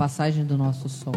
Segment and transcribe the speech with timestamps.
[0.00, 1.12] passagem do nosso sol.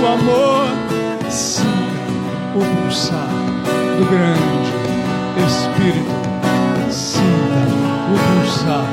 [0.00, 0.68] o amor
[1.28, 1.68] sinta
[2.54, 3.28] o pulsar
[3.98, 4.72] do grande
[5.46, 6.14] Espírito.
[6.90, 7.62] Sinta
[8.06, 8.86] o pulsar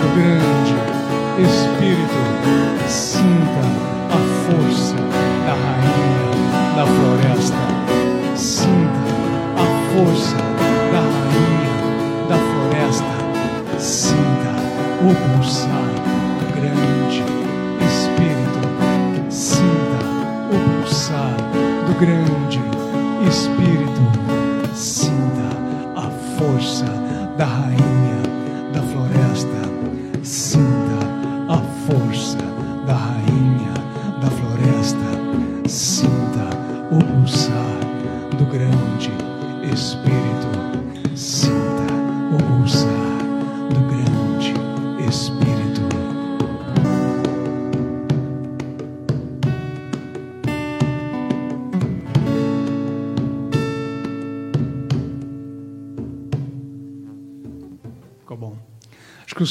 [0.00, 0.74] do grande
[1.42, 2.20] Espírito.
[2.86, 3.64] Sinta
[4.10, 4.94] a força
[5.46, 6.26] da rainha
[6.76, 7.64] da floresta.
[8.36, 9.06] Sinta
[9.56, 10.36] a força
[10.92, 11.74] da rainha
[12.28, 13.14] da floresta.
[13.78, 14.52] Sinta
[15.02, 15.88] o pulsar
[16.38, 16.95] do grande
[21.98, 22.75] grande.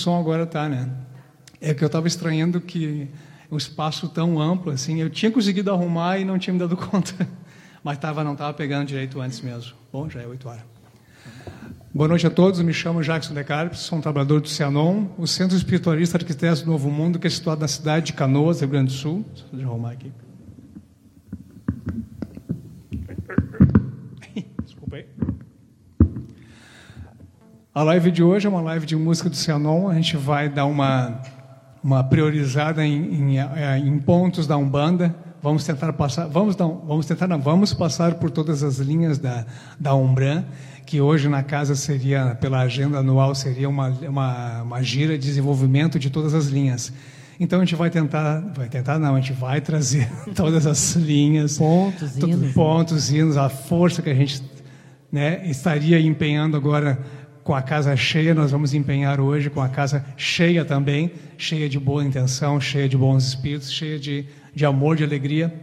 [0.06, 0.88] Som agora tá, né?
[1.60, 3.08] É que eu estava estranhando que
[3.52, 7.28] um espaço tão amplo assim, eu tinha conseguido arrumar e não tinha me dado conta.
[7.84, 9.74] Mas tava, não estava pegando direito antes mesmo.
[9.92, 10.64] Bom, já é 8 horas.
[11.92, 15.26] Boa noite a todos, me chamo Jackson De Carpes, sou um trabalhador do Cianon, o
[15.26, 18.92] Centro Espiritualista Arquitetos do Novo Mundo, que é situado na cidade de Canoas, Rio Grande
[18.92, 19.26] do Sul.
[19.52, 20.12] Deixa eu arrumar aqui.
[27.76, 29.90] A live de hoje é uma live de música do Cianon.
[29.90, 31.20] A gente vai dar uma,
[31.84, 35.14] uma priorizada em, em, eh, em pontos da Umbanda.
[35.44, 39.46] Vamos tentar passar, vamos, não, vamos tentar, não, vamos passar por todas as linhas da,
[39.78, 40.46] da Umbran,
[40.86, 46.00] que hoje na casa seria, pela agenda anual, seria uma, uma, uma gira de desenvolvimento
[46.00, 46.94] de todas as linhas.
[47.38, 51.58] Então a gente vai tentar, vai tentar não, a gente vai trazer todas as linhas,
[51.58, 52.54] Pontos, todos hinos.
[52.54, 54.42] pontos, hinos, a força que a gente
[55.12, 57.00] né, estaria empenhando agora
[57.46, 61.80] com a casa cheia, nós vamos empenhar hoje com a casa cheia também, cheia de
[61.80, 65.54] boa intenção, cheia de bons espíritos, cheia de, de amor, de alegria,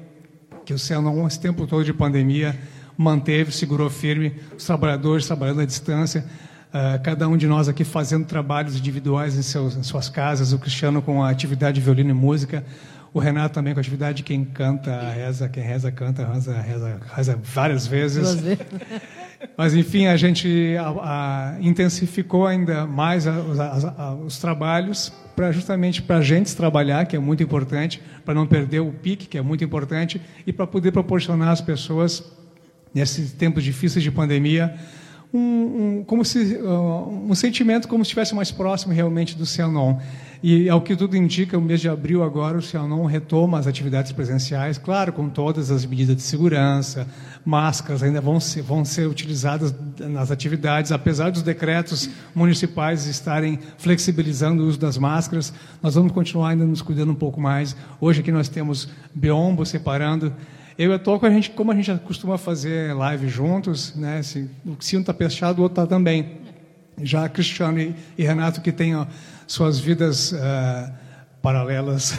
[0.65, 2.57] que o Senão, esse tempo todo de pandemia,
[2.97, 6.25] manteve, segurou firme, os trabalhadores trabalhando à distância,
[6.73, 10.61] ah, cada um de nós aqui fazendo trabalhos individuais em, seus, em suas casas, o
[10.61, 12.65] Cristiano com a atividade de violino e música,
[13.15, 17.01] o Renato também com a atividade de quem canta, reza, quem reza, canta, reza, reza,
[17.15, 18.39] reza várias vezes.
[19.57, 26.19] Mas, enfim, a gente a, a, intensificou ainda mais a, os trabalhos para justamente para
[26.19, 29.65] a gente trabalhar, que é muito importante, para não perder o pique, que é muito
[29.65, 32.23] importante, e para poder proporcionar às pessoas,
[32.95, 34.75] nesses tempos difíceis de pandemia,
[35.33, 39.99] um, um, como se, uh, um sentimento como se estivesse mais próximo realmente do Cianon.
[40.43, 44.11] E, ao que tudo indica, o mês de abril agora, o Cianon retoma as atividades
[44.11, 47.07] presenciais, claro, com todas as medidas de segurança,
[47.45, 54.65] máscaras ainda vão ser, vão ser utilizadas nas atividades, apesar dos decretos municipais estarem flexibilizando
[54.65, 57.77] o uso das máscaras, nós vamos continuar ainda nos cuidando um pouco mais.
[58.01, 60.33] Hoje aqui nós temos biombo separando
[60.79, 64.23] eu e a Toco, a gente, como a gente costuma fazer live juntos, né?
[64.23, 66.41] Se o sino está fechado, o outro está também.
[67.03, 69.07] Já Cristiano e, e, Renato, que têm ó,
[69.47, 70.93] suas vidas uh,
[71.41, 72.17] paralelas.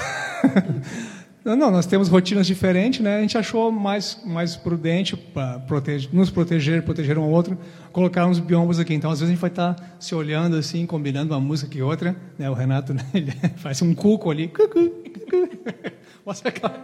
[1.44, 3.18] não, nós temos rotinas diferentes, né?
[3.18, 7.58] A gente achou mais, mais prudente para proteger, nos proteger, proteger um ao outro,
[7.92, 8.94] colocar uns biombos aqui.
[8.94, 11.82] Então, às vezes, a gente vai estar tá se olhando assim, combinando uma música que
[11.82, 12.16] outra.
[12.38, 12.50] Né?
[12.50, 13.06] O Renato né?
[13.14, 14.48] ele faz um cuco ali.
[14.48, 15.50] Cucu, cucu.
[16.26, 16.82] Mostra aquela...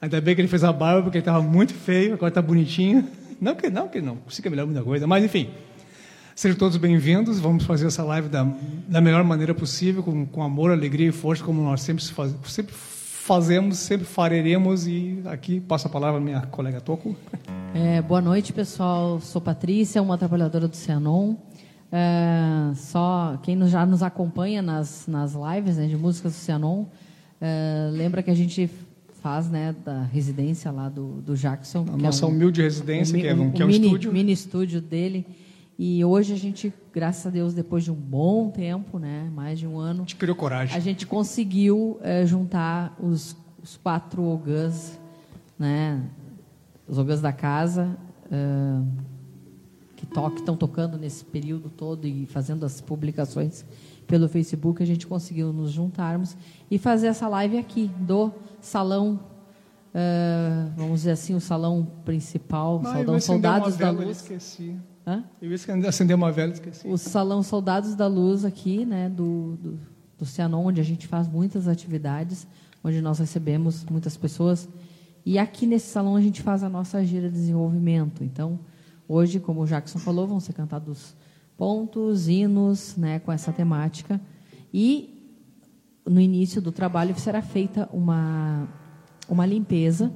[0.00, 3.08] Ainda bem que ele fez a barba, porque ele estava muito feio, agora está bonitinho.
[3.40, 5.50] Não que não, que não consiga melhorar muita coisa, mas enfim.
[6.36, 7.40] Sejam todos bem-vindos.
[7.40, 8.46] Vamos fazer essa live da,
[8.86, 12.74] da melhor maneira possível, com, com amor, alegria e força, como nós sempre, faz, sempre
[12.74, 14.86] fazemos, sempre faremos.
[14.86, 17.16] E aqui passo a palavra à minha colega Toco.
[17.74, 19.18] É, boa noite, pessoal.
[19.18, 21.36] Sou Patrícia, uma trabalhadora do Cianon.
[21.90, 26.84] É, só quem nos, já nos acompanha nas, nas lives né, de músicas do Cianon,
[27.40, 28.68] é, lembra que a gente
[29.22, 31.86] faz, né, da residência lá do, do Jackson.
[31.90, 33.86] A nossa é um, humilde residência, um, que é um, um, que é um mini,
[33.86, 34.12] estúdio.
[34.12, 35.26] mini estúdio dele.
[35.78, 39.66] E hoje a gente, graças a Deus, depois de um bom tempo, né, mais de
[39.66, 40.74] um ano, a gente criou coragem.
[40.74, 44.98] A gente conseguiu é, juntar os, os quatro ogãs,
[45.58, 46.02] né,
[46.88, 47.96] os ogãs da casa,
[48.30, 49.06] é,
[49.96, 50.06] que
[50.40, 53.64] estão tocando nesse período todo e fazendo as publicações
[54.06, 56.36] pelo Facebook, a gente conseguiu nos juntarmos
[56.70, 59.20] e fazer essa live aqui do salão,
[59.92, 64.18] uh, vamos dizer assim, o salão principal, salão Soldados da Luz.
[64.18, 64.76] Esqueci.
[65.06, 65.22] Hã?
[65.40, 66.88] Eu ia acender uma vela, esqueci.
[66.88, 69.78] O salão Soldados da Luz aqui, né, do, do,
[70.18, 72.46] do Cianon, onde a gente faz muitas atividades,
[72.82, 74.68] onde nós recebemos muitas pessoas.
[75.24, 78.24] E aqui nesse salão a gente faz a nossa gira de desenvolvimento.
[78.24, 78.58] Então,
[79.08, 81.14] hoje, como o Jackson falou, vão ser cantados
[81.56, 84.20] pontos, hinos, né, com essa temática.
[84.74, 85.16] E
[86.04, 88.68] no início do trabalho será feita uma
[89.28, 90.12] uma limpeza,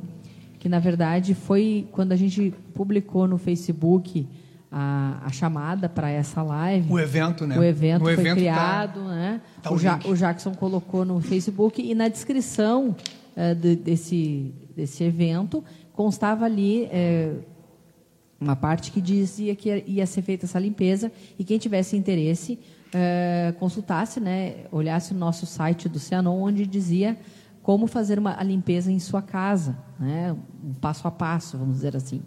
[0.59, 4.29] que na verdade foi quando a gente publicou no Facebook
[4.71, 6.93] a, a chamada para essa live.
[6.93, 7.59] O evento, né?
[7.59, 9.41] O evento o foi evento criado, tá, né?
[9.63, 12.95] Tá o, ja, o, Jackson colocou no Facebook e na descrição
[13.37, 17.45] uh, de, desse desse evento constava ali uh,
[18.41, 22.59] uma parte que dizia que ia ser feita essa limpeza e quem tivesse interesse
[22.93, 27.19] é, consultasse, né, olhasse o nosso site do Cianon, onde dizia
[27.63, 30.35] como fazer uma, a limpeza em sua casa, né,
[30.65, 32.23] um passo a passo, vamos dizer assim.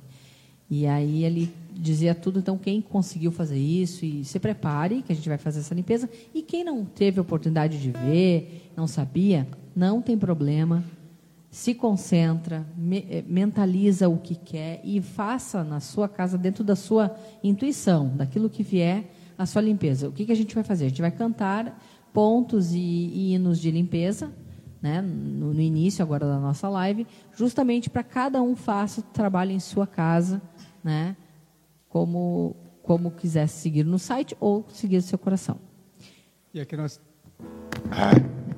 [0.69, 5.15] E aí ele dizia tudo, então quem conseguiu fazer isso e se prepare que a
[5.15, 10.01] gente vai fazer essa limpeza e quem não teve oportunidade de ver, não sabia, não
[10.01, 10.83] tem problema,
[11.53, 16.75] se concentra, me, eh, mentaliza o que quer e faça na sua casa dentro da
[16.75, 20.09] sua intuição, daquilo que vier a sua limpeza.
[20.09, 20.85] O que, que a gente vai fazer?
[20.85, 21.79] A gente vai cantar
[22.11, 24.31] pontos e, e hinos de limpeza,
[24.81, 29.51] né, no, no início agora da nossa live, justamente para cada um faça o trabalho
[29.51, 30.41] em sua casa,
[30.83, 31.15] né,
[31.89, 35.59] como, como quiser seguir no site ou seguir o seu coração.
[36.53, 36.99] E aqui nós.
[37.91, 38.11] Ah,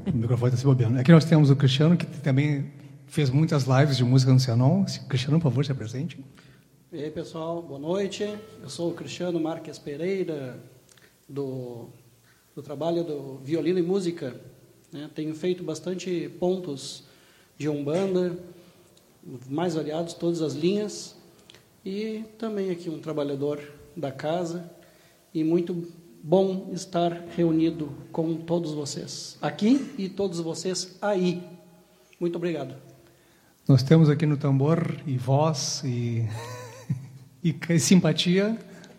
[0.07, 0.99] o microfone está se bobeando.
[0.99, 2.71] Aqui nós temos o Cristiano, que também
[3.07, 4.85] fez muitas lives de música no Cianon.
[5.07, 6.23] Cristiano, por favor, se apresente.
[6.91, 8.23] E aí, pessoal, boa noite.
[8.61, 10.59] Eu sou o Cristiano Marques Pereira,
[11.27, 11.89] do,
[12.55, 14.39] do trabalho do violino e música.
[14.91, 15.09] Né?
[15.13, 17.03] Tenho feito bastante pontos
[17.57, 18.37] de umbanda,
[19.49, 21.14] mais variados, todas as linhas.
[21.85, 23.61] E também aqui um trabalhador
[23.95, 24.71] da casa.
[25.31, 25.87] E muito
[26.23, 31.43] bom estar reunido com todos vocês aqui e todos vocês aí.
[32.19, 32.73] Muito obrigado.
[33.67, 36.27] Nós temos aqui no tambor e voz e,
[37.43, 38.57] e simpatia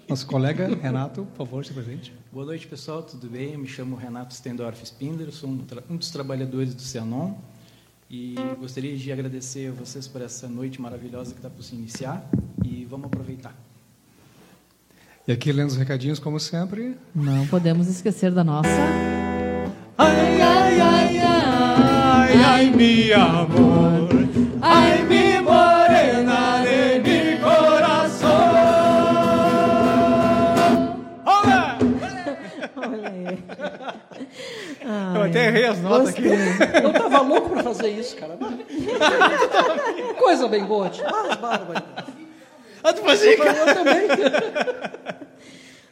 [0.08, 2.14] nosso colega Renato, por favor, se presente.
[2.32, 3.54] Boa noite, pessoal, tudo bem?
[3.54, 7.34] Eu me chamo Renato Stendorf Spindler, sou um, um dos trabalhadores do Cianon
[8.10, 12.28] e gostaria de agradecer a vocês por essa noite maravilhosa que está por se iniciar
[12.64, 13.54] e vamos aproveitar.
[15.26, 16.96] E aqui lendo os recadinhos, como sempre.
[17.14, 18.68] Não podemos esquecer da nossa.
[19.98, 24.08] Ai, ai, ai, ai, ai, mi amor.
[24.62, 25.35] Ai, mi
[34.84, 35.16] Aí.
[35.16, 36.22] Eu até errei as notas aqui.
[36.82, 38.38] Eu estava louco para fazer isso, cara.
[40.18, 40.90] Coisa bem boa.
[41.04, 41.84] Ah, bárbaro.
[42.82, 44.08] Ah, tu fazia, Eu também.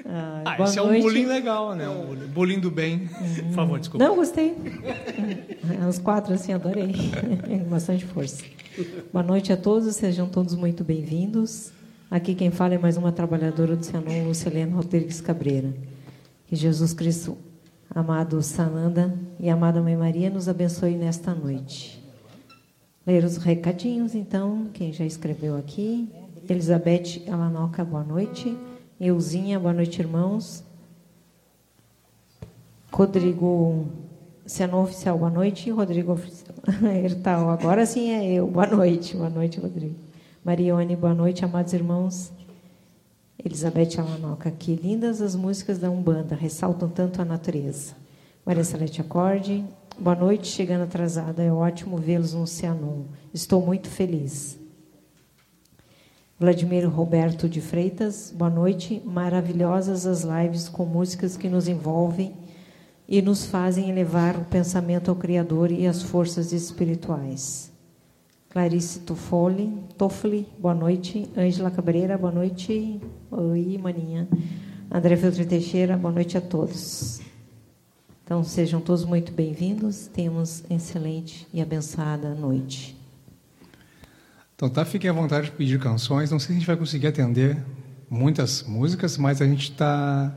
[0.06, 1.02] Ah, Ah, boa esse é um noite.
[1.02, 1.88] bullying legal, né?
[1.88, 3.08] Um bullying, do bem.
[3.46, 4.04] Por favor, desculpa.
[4.06, 4.54] Não, gostei.
[5.88, 6.92] Os quatro, assim, adorei.
[7.68, 8.44] Bastante força.
[9.12, 11.72] Boa noite a todos, sejam todos muito bem-vindos.
[12.10, 15.72] Aqui quem fala é mais uma trabalhadora do Cianon, Lucilene Rodrigues Cabreira.
[16.46, 17.38] Que Jesus Cristo,
[17.88, 22.02] amado Sananda e amada Mãe Maria, nos abençoe nesta noite.
[23.06, 26.08] Ler os recadinhos, então, quem já escreveu aqui.
[26.48, 28.56] Elizabeth Alanoca, boa noite.
[29.00, 30.62] Euzinha, boa noite, irmãos.
[32.92, 33.86] Rodrigo
[34.46, 35.70] Cianon Oficial, boa noite.
[35.70, 36.54] Rodrigo Oficial,
[37.04, 38.46] Hertal, agora sim é eu.
[38.46, 39.96] Boa noite, boa noite, Rodrigo.
[40.44, 42.30] Marione, boa noite, amados irmãos.
[43.44, 47.94] Elizabeth Alanoca, que lindas as músicas da Umbanda, ressaltam tanto a natureza.
[48.44, 49.62] Maria Salete Acorde,
[49.98, 53.02] boa noite, chegando atrasada, é ótimo vê-los no Cianon.
[53.34, 54.58] Estou muito feliz.
[56.40, 59.02] Vladimir Roberto de Freitas, boa noite.
[59.04, 62.34] Maravilhosas as lives com músicas que nos envolvem
[63.06, 67.73] e nos fazem elevar o pensamento ao Criador e às forças espirituais.
[68.54, 69.68] Clarice Toffoli,
[69.99, 71.28] Toffoli, boa noite.
[71.37, 73.00] Ângela Cabreira, boa noite.
[73.28, 74.28] Oi, maninha.
[74.88, 77.20] André Filtro Teixeira, boa noite a todos.
[78.23, 80.06] Então, sejam todos muito bem-vindos.
[80.06, 82.96] Temos excelente e abençoada noite.
[84.54, 86.30] Então tá, fiquem à vontade de pedir canções.
[86.30, 87.61] Não sei se a gente vai conseguir atender
[88.08, 90.32] muitas músicas, mas a gente tá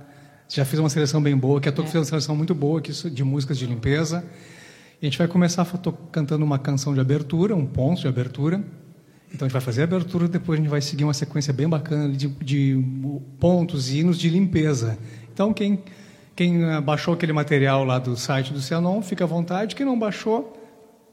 [0.49, 2.91] já fez uma seleção bem boa, que a Toco fez uma seleção muito boa aqui
[3.11, 4.25] de músicas de limpeza.
[5.01, 5.65] A gente vai começar
[6.11, 8.63] cantando uma canção de abertura, um ponto de abertura.
[9.31, 11.67] Então a gente vai fazer a abertura, depois a gente vai seguir uma sequência bem
[11.67, 12.83] bacana de, de
[13.39, 14.97] pontos e hinos de limpeza.
[15.31, 15.83] Então quem
[16.37, 19.75] quem ah, baixou aquele material lá do site do Cianon, fica à vontade.
[19.75, 20.55] Quem não baixou,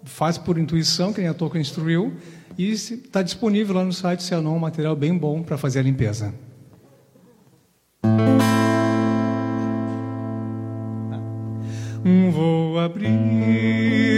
[0.04, 2.12] faz por intuição, que nem a Toco instruiu,
[2.58, 5.82] e está disponível lá no site do Cianon um material bem bom para fazer a
[5.82, 6.34] limpeza.
[12.04, 14.13] Vou abrir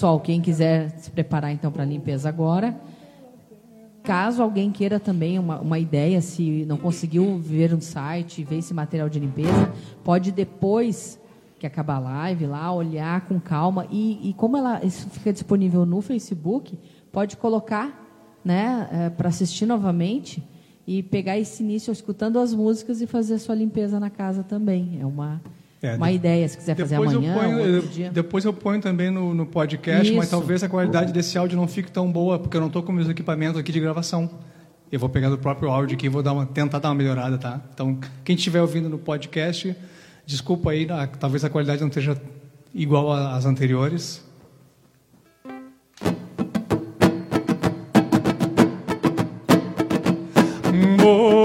[0.00, 2.74] Pessoal, quem quiser se preparar então para a limpeza agora,
[4.02, 8.72] caso alguém queira também uma, uma ideia, se não conseguiu ver um site, ver esse
[8.72, 9.70] material de limpeza,
[10.02, 11.20] pode depois
[11.58, 15.84] que acabar a live lá, olhar com calma e, e como ela isso fica disponível
[15.84, 16.78] no Facebook,
[17.12, 20.42] pode colocar, né, é, para assistir novamente
[20.86, 24.98] e pegar esse início escutando as músicas e fazer a sua limpeza na casa também.
[24.98, 25.42] É uma
[25.82, 28.10] É, uma de- ideia, se quiser fazer Depois eu amanhã, ponho- outro dia.
[28.10, 30.30] Depois eu ponho também no, no podcast, mas Isso.
[30.36, 33.08] talvez a qualidade desse áudio não fique tão boa, porque eu não estou com meus
[33.08, 34.28] equipamentos aqui de gravação.
[34.92, 37.38] Eu vou pegar do próprio áudio aqui e vou dar uma, tentar dar uma melhorada,
[37.38, 37.60] tá?
[37.72, 39.74] Então, quem estiver ouvindo no podcast,
[40.26, 42.20] desculpa aí, a- talvez a qualidade não esteja
[42.74, 44.22] igual às anteriores.
[50.98, 51.39] Vou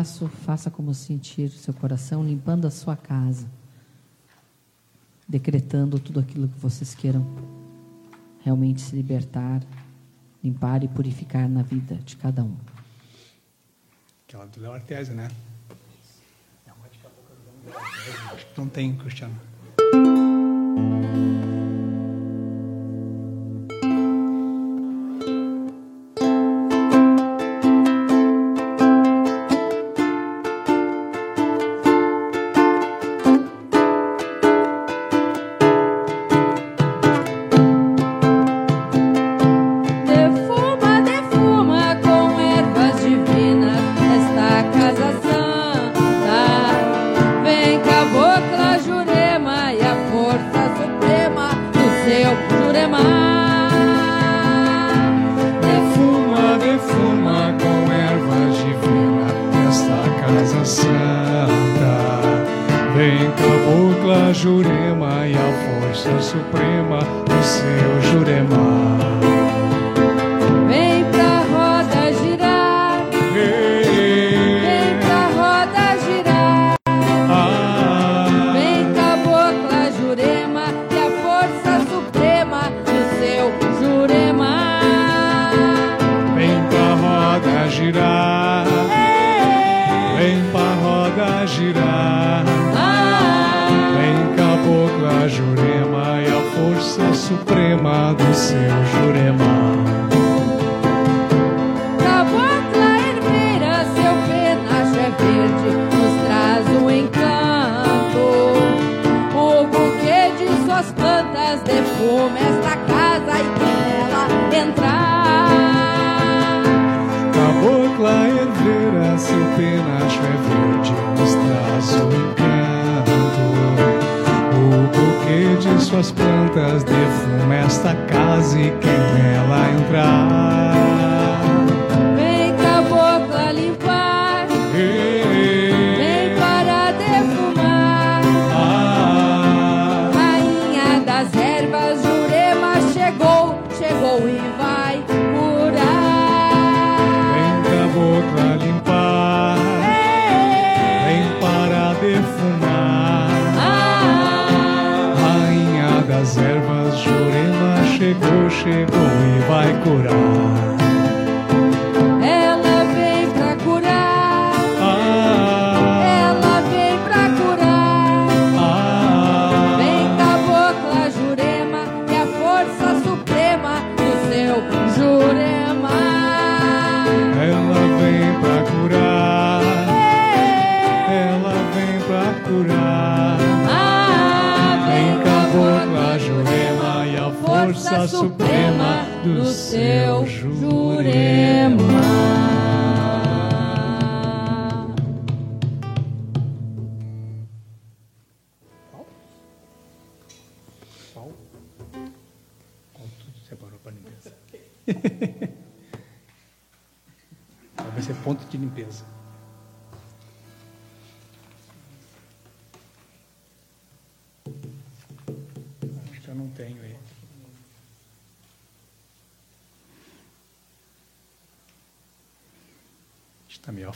[0.00, 3.46] passo faça como sentir o seu coração, limpando a sua casa,
[5.28, 7.22] decretando tudo aquilo que vocês queiram
[8.42, 9.62] realmente se libertar,
[10.42, 12.56] limpar e purificar na vida de cada um.
[14.26, 15.30] Aquela do Léo Artese, né?
[18.56, 19.38] Não tem, Cristiano.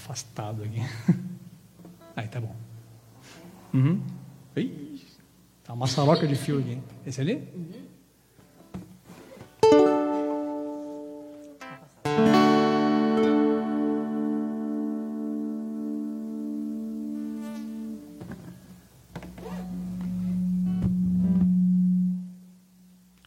[0.05, 0.81] afastado aqui.
[2.14, 2.55] Aí tá bom.
[3.73, 4.01] Uhum.
[5.64, 6.79] Tá uma saloca de fio aqui.
[7.07, 7.49] Esse ali?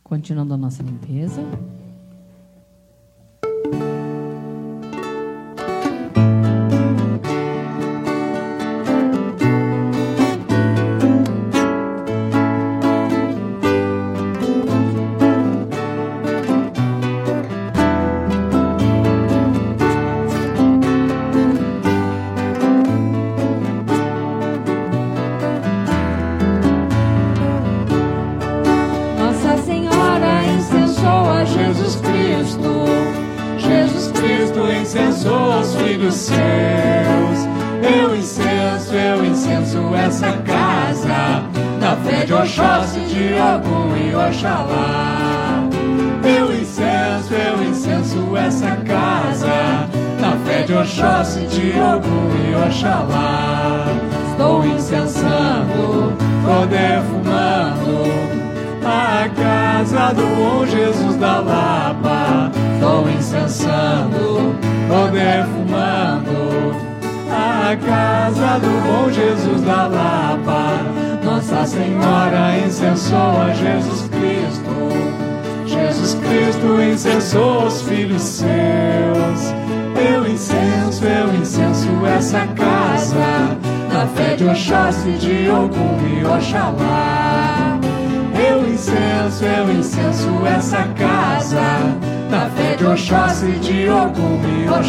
[0.03, 1.41] Continuando a nossa limpeza.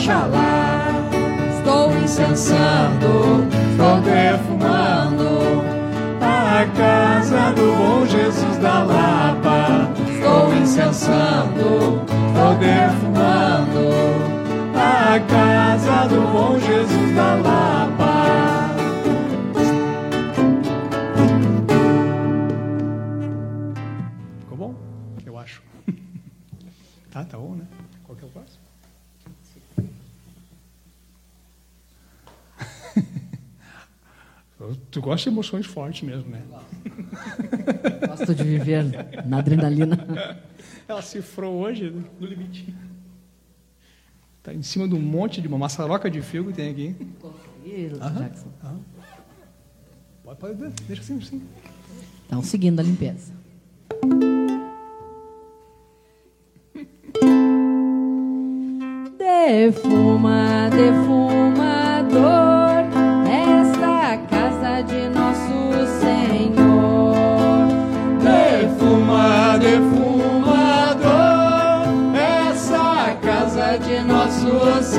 [0.08, 0.47] Inshallah.
[35.18, 36.42] gosto de emoções fortes mesmo, né?
[38.09, 38.85] Gosto de viver
[39.26, 40.38] na adrenalina.
[40.87, 42.04] Ela cifrou hoje né?
[42.20, 42.74] no limite.
[44.38, 46.94] Está em cima de um monte de uma maçaroca de fio que tem aqui.
[47.20, 48.48] Confira, aham, Jackson.
[48.62, 48.81] Aham.
[50.22, 50.54] Pode, pode,
[50.87, 51.42] deixa assim, assim.
[52.26, 53.33] Então, seguindo a limpeza.
[59.18, 60.38] Defuma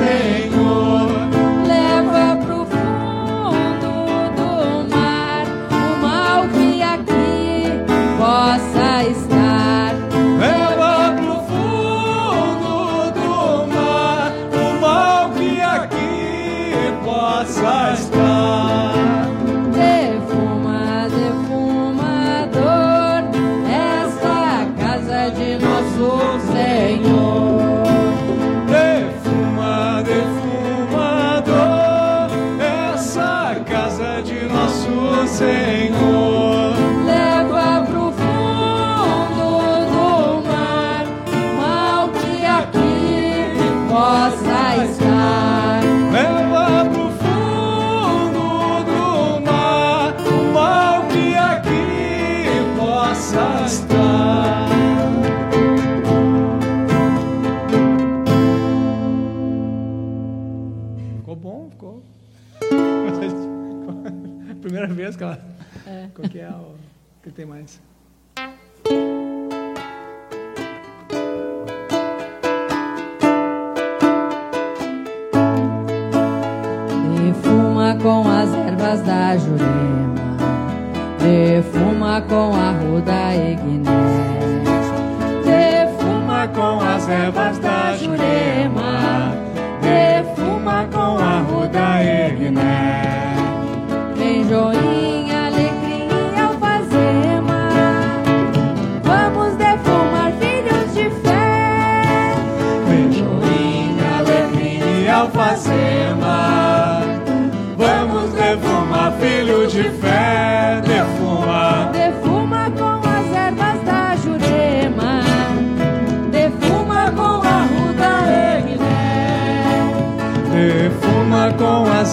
[0.00, 0.49] sing.
[66.20, 66.74] Qual que é o
[67.22, 67.80] que tem mais?
[77.16, 80.36] Defuma com as ervas da jurema,
[81.18, 82.54] defuma com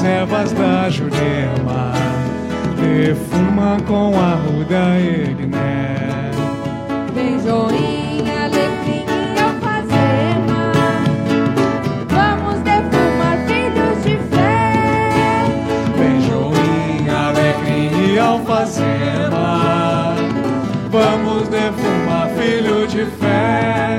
[0.07, 1.91] ervas da jurema.
[2.79, 6.31] Defuma com a ruda egné.
[7.13, 10.71] Vem joinha, alecrim e alfazema,
[12.07, 15.43] vamos defumar filhos de fé.
[15.97, 20.15] Vem joinha, alecrim e alfazema.
[20.89, 23.96] Vamos defumar, filho de fé.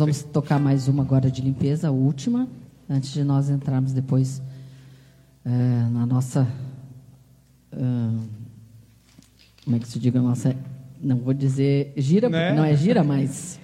[0.00, 2.48] Vamos tocar mais uma agora de limpeza, a última,
[2.88, 4.42] antes de nós entrarmos depois
[5.44, 6.46] eh, na nossa.
[7.72, 8.18] ah,
[9.64, 10.20] como é que se diga?
[10.20, 10.56] Nossa.
[11.02, 12.46] Não vou dizer gira, Né?
[12.48, 13.58] porque não é gira, mas.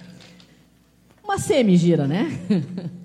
[1.25, 2.29] Uma semi-gira, né?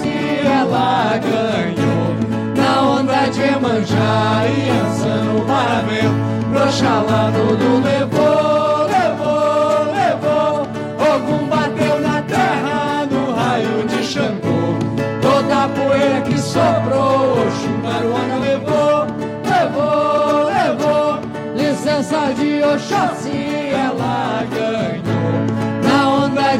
[0.00, 2.14] Oxóssi ela ganhou
[2.56, 6.14] na onda de Emanjá e Ansano Paramento,
[6.52, 10.66] Proxalá tudo levou, levou, levou.
[11.14, 14.78] Ogum bateu na terra no raio de Xangô.
[15.20, 19.06] Toda a poeira que sobrou, Oxum Maruana levou,
[19.44, 21.20] levou, levou.
[21.54, 25.19] Licença de Oxóssi ela ganhou.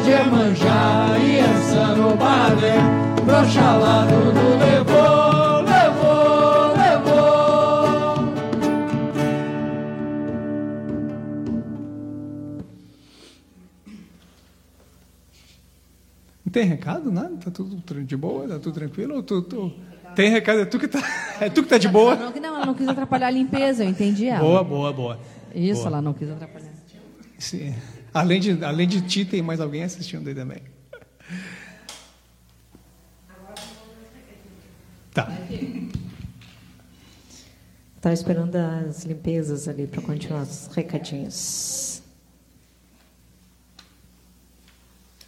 [0.03, 8.31] De Emanjá e Ansano Paramento, Proxalá tudo levou, levou, levou.
[16.45, 17.35] Não tem recado, nada?
[17.37, 18.47] Tá tudo de boa?
[18.47, 19.15] Tá tudo tranquilo?
[19.15, 19.71] Ou tu, tu-
[20.15, 20.99] Tem recado, é tu que tá,
[21.39, 22.15] é tu que tá de boa?
[22.15, 24.39] Não, não, ela não quis atrapalhar a limpeza, eu entendi ela.
[24.39, 25.19] Boa, boa, boa.
[25.53, 25.87] Isso, Boa.
[25.87, 26.69] ela não quis atrapalhar.
[27.37, 27.73] Sim.
[28.13, 30.61] Além de, além de ti, tem mais alguém assistindo aí também.
[35.13, 35.27] Tá.
[37.95, 42.01] Estava esperando as limpezas ali para continuar os recadinhos.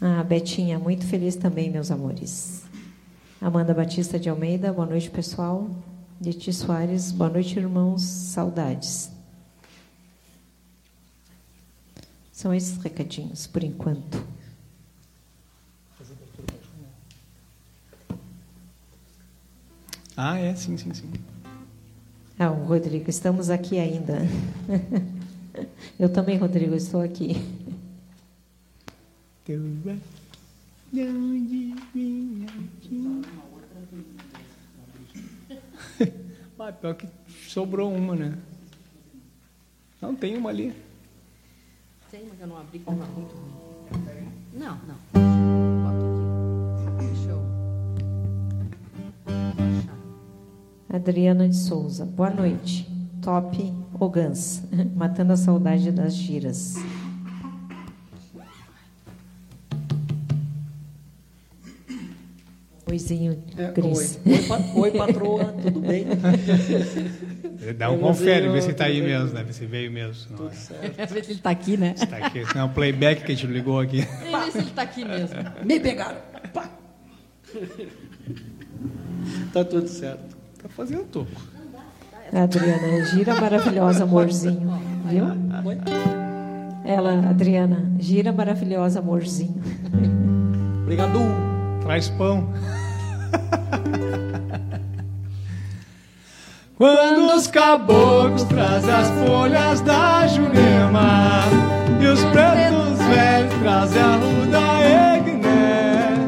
[0.02, 2.64] Ah, Betinha, muito feliz também, meus amores.
[3.40, 5.70] Amanda Batista de Almeida, boa noite, pessoal.
[6.20, 8.02] Deti Soares, boa noite, irmãos.
[8.02, 9.13] Saudades.
[12.34, 14.26] São esses recadinhos, por enquanto.
[20.18, 21.12] Ah, é, sim, sim, sim.
[22.40, 24.18] Ah, o Rodrigo, estamos aqui ainda.
[26.00, 27.36] Eu também, Rodrigo, estou aqui.
[36.60, 37.08] Ah, pior que
[37.48, 38.38] sobrou uma, né?
[40.02, 40.74] Não, tem uma ali.
[42.14, 44.30] Tem que eu não abri, que estava muito ruim.
[44.54, 44.98] Não, não.
[45.84, 47.08] Bota aqui.
[47.08, 47.42] Deixa eu.
[49.80, 50.96] achar.
[50.96, 52.88] Adriana de Souza, boa noite.
[53.20, 54.62] Top Ogans,
[54.96, 56.76] matando a saudade das giras.
[62.90, 64.20] Oizinho, É, Cris.
[64.26, 64.34] oi.
[64.34, 66.06] Oi, pa- oi, patroa, tudo bem?
[67.78, 69.44] Dá um confere, vê se ó, tá aí mesmo, né?
[69.44, 70.36] Vê se veio mesmo.
[70.36, 70.54] Tudo é.
[70.54, 71.14] certo.
[71.14, 71.94] Ver se ele está aqui, né?
[71.94, 72.44] Tá aqui.
[72.56, 74.02] Não, é o playback que a gente ligou aqui.
[74.02, 75.36] Vê se ele está aqui mesmo.
[75.64, 76.20] Me pegaram.
[76.54, 76.70] Pá.
[79.54, 80.36] Tá tudo certo.
[80.62, 81.54] Tá fazendo toco.
[82.34, 84.82] Adriana, gira maravilhosa, amorzinho.
[85.06, 85.26] Viu?
[86.84, 89.62] Ela, Adriana, gira maravilhosa, amorzinho.
[90.82, 91.20] Obrigado.
[91.84, 92.52] Traz pão.
[96.84, 101.46] Quando os caboclos trazem as folhas da Jurema
[101.98, 106.28] E os pretos velhos trazem a ruda egné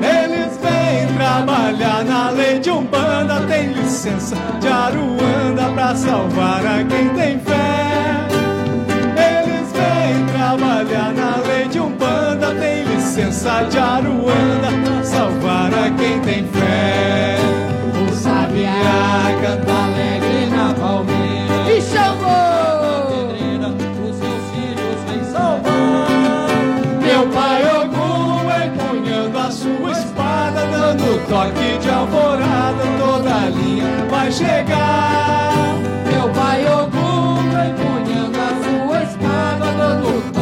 [0.00, 3.40] Eles vêm trabalhar na lei de Umbanda.
[3.48, 8.28] Tem licença de Aruanda pra salvar a quem tem fé.
[9.16, 16.20] Eles vêm trabalhar na lei de Umbanda, tem licença de Aruanda pra salvar a quem
[16.20, 17.65] tem fé.
[18.56, 23.28] Sabiá canta alegre na palmeira E chamou!
[23.28, 26.48] Pedreira, os seus filhos vêm salvar.
[27.02, 34.32] Meu pai Ogum empunhando a sua espada, dando toque de alvorada, toda a linha vai
[34.32, 35.74] chegar.
[36.10, 40.35] Meu pai Ogum empunhando a sua espada, dando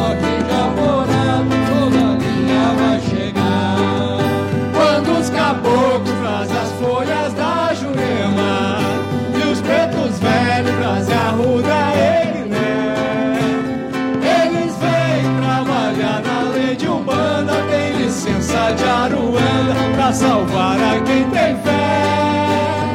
[20.05, 22.91] Pra salvar a quem tem fé.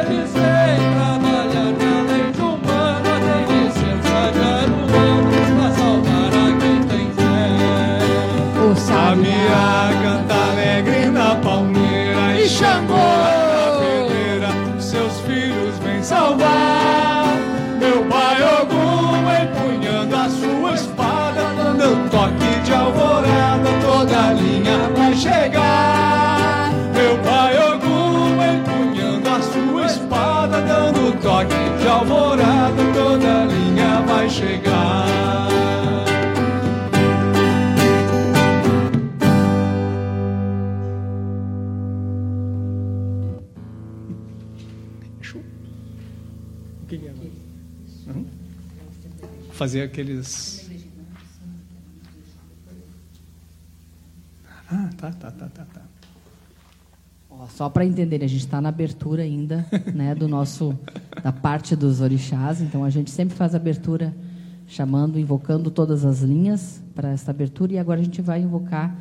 [0.00, 0.80] Eles vêm
[3.20, 4.48] tem licença de
[5.76, 8.64] salvar a quem tem fé.
[8.64, 14.48] O Sabiá canta alegre na palmeira e Xangô na pedreira,
[14.80, 17.36] seus filhos vêm salvar.
[17.78, 26.27] Meu pai Ogum empunhando a sua espada, dando toque de alvorada, toda linha vai chegar.
[31.38, 35.08] Toque de alvorada, toda linha vai chegar.
[49.52, 50.70] Fazer aqueles.
[54.70, 55.77] Ah, tá, tá, tá, tá, tá.
[57.58, 60.78] Só para entender, a gente está na abertura ainda, né, do nosso
[61.24, 62.60] da parte dos orixás.
[62.60, 64.14] Então a gente sempre faz a abertura
[64.68, 68.96] chamando, invocando todas as linhas para esta abertura e agora a gente vai invocar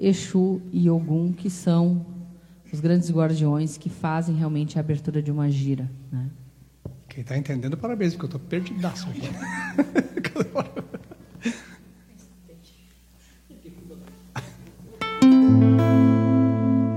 [0.00, 2.06] Exu e Ogum, que são
[2.72, 6.30] os grandes guardiões que fazem realmente a abertura de uma gira, né?
[7.10, 9.28] Quem tá entendendo, parabéns, porque eu tô perdidaço aqui.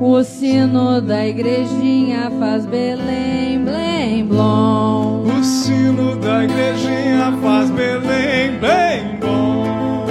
[0.07, 5.23] O sino da igrejinha faz Belém, blém, blom.
[5.23, 10.05] o sino da igrejinha faz Belém bem bom.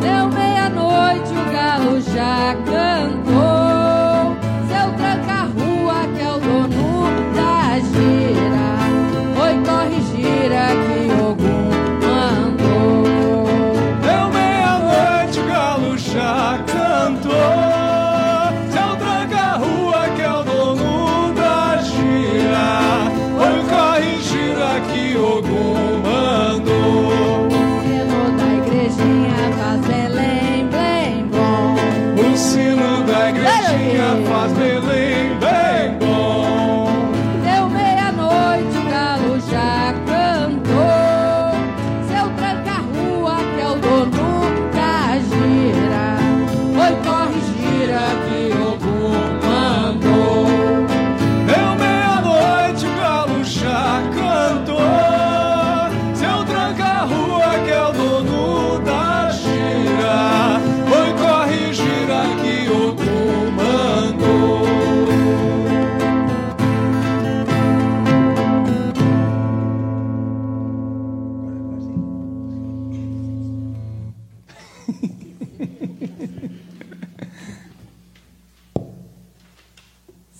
[0.00, 3.61] Deu meia-noite, o galo já cantou.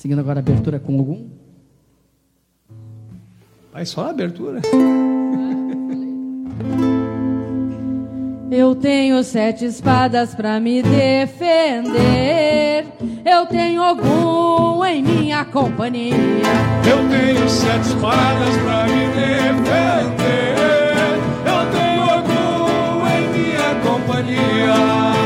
[0.02, 1.28] Seguindo agora a abertura com algum.
[3.72, 4.60] Vai só a abertura.
[8.50, 11.94] Eu tenho sete espadas para me defender.
[13.24, 16.16] Eu tenho algum em minha companhia.
[16.84, 20.56] Eu tenho sete espadas para me defender.
[21.46, 25.21] Eu tenho algum em minha companhia.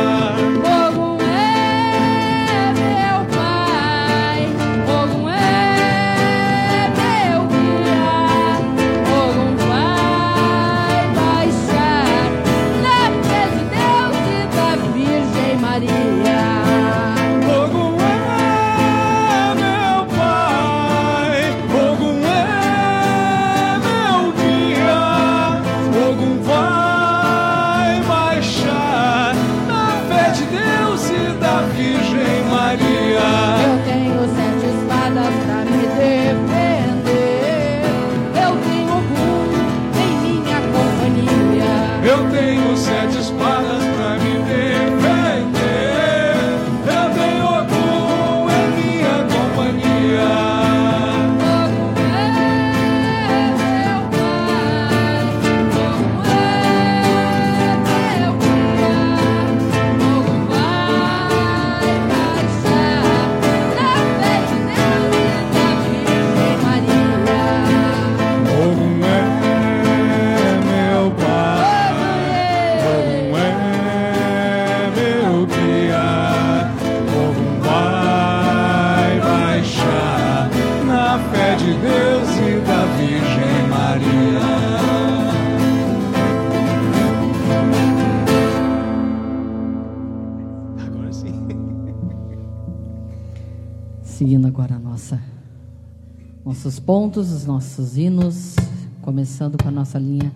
[96.46, 98.54] Nossos pontos, os nossos hinos,
[99.02, 100.30] começando com a nossa linha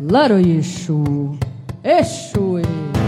[0.00, 1.02] Laroixo,
[1.82, 2.58] Exu.
[2.62, 3.01] Exu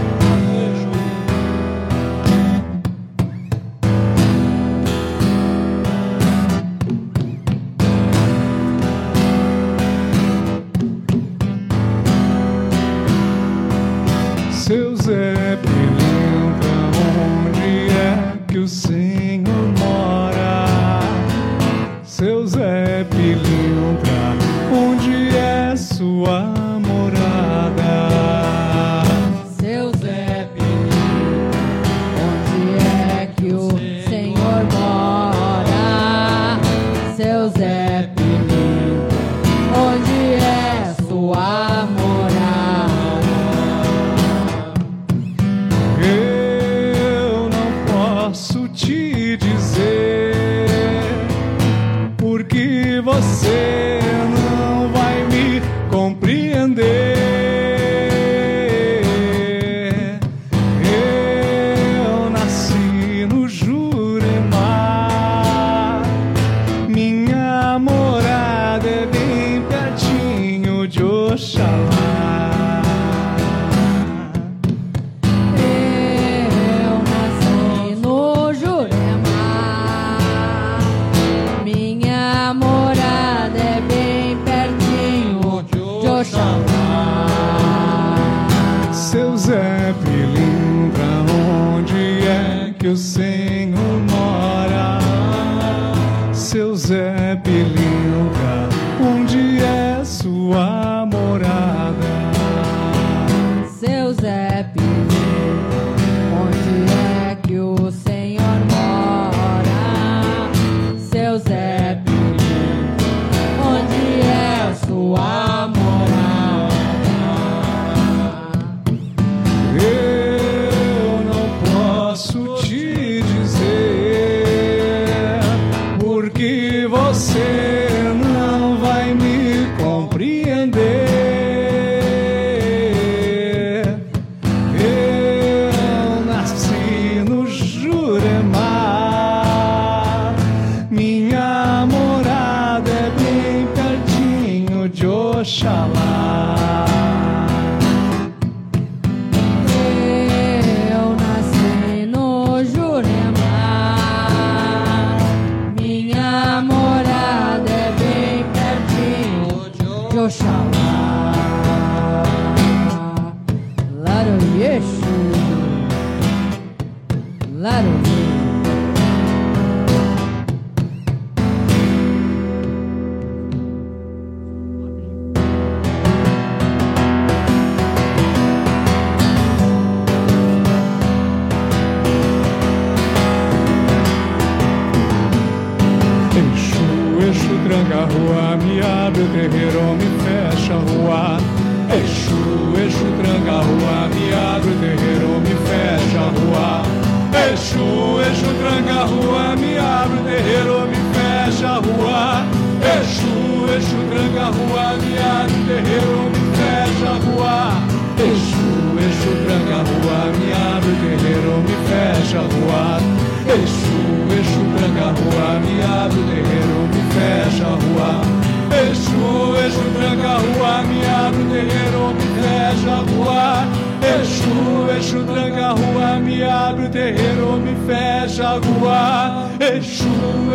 [224.97, 229.49] Exu, tranca a rua, me abre o terreiro, me fecha a rua.
[229.59, 230.07] Exu,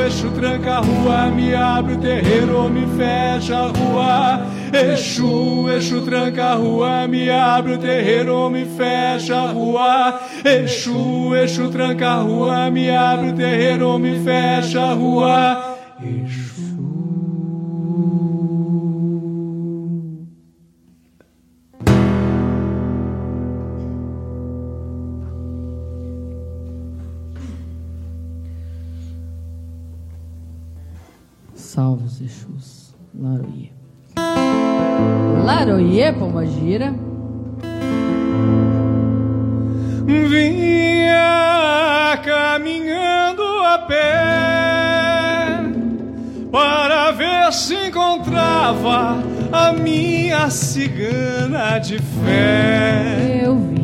[0.06, 4.46] Exu tranca a rua, me abre o terreiro, me fecha a rua.
[4.72, 10.20] Exu, Exu tranca a rua, me abre o terreiro, me fecha a rua.
[10.42, 15.76] Exu, Exu tranca a rua, me abre o terreiro, me fecha a rua.
[16.02, 16.39] Exu.
[31.80, 32.94] Salve os Exus.
[33.18, 33.72] Laroie.
[35.46, 36.94] Laroie, pomba gira.
[40.04, 41.18] Vinha
[42.22, 44.12] caminhando a pé
[46.52, 49.16] para ver se encontrava
[49.50, 53.40] a minha cigana de fé.
[53.42, 53.79] Eu vinha,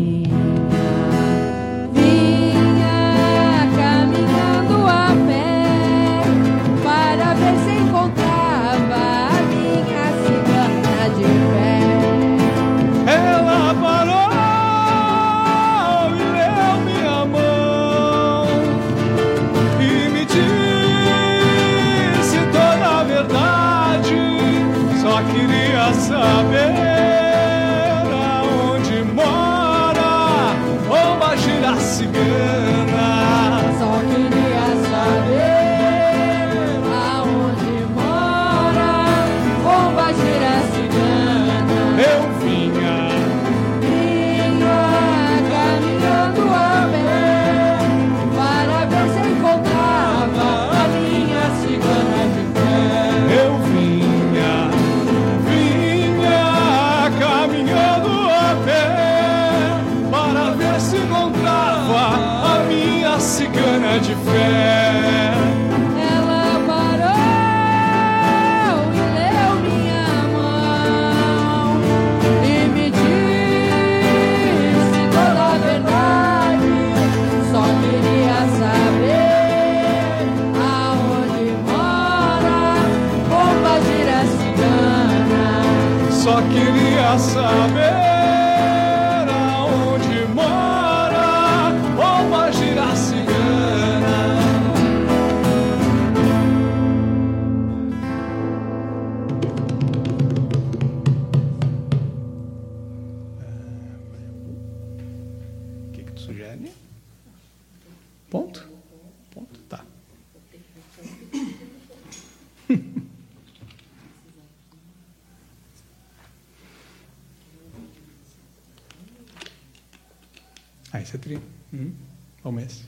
[122.59, 122.85] Esse.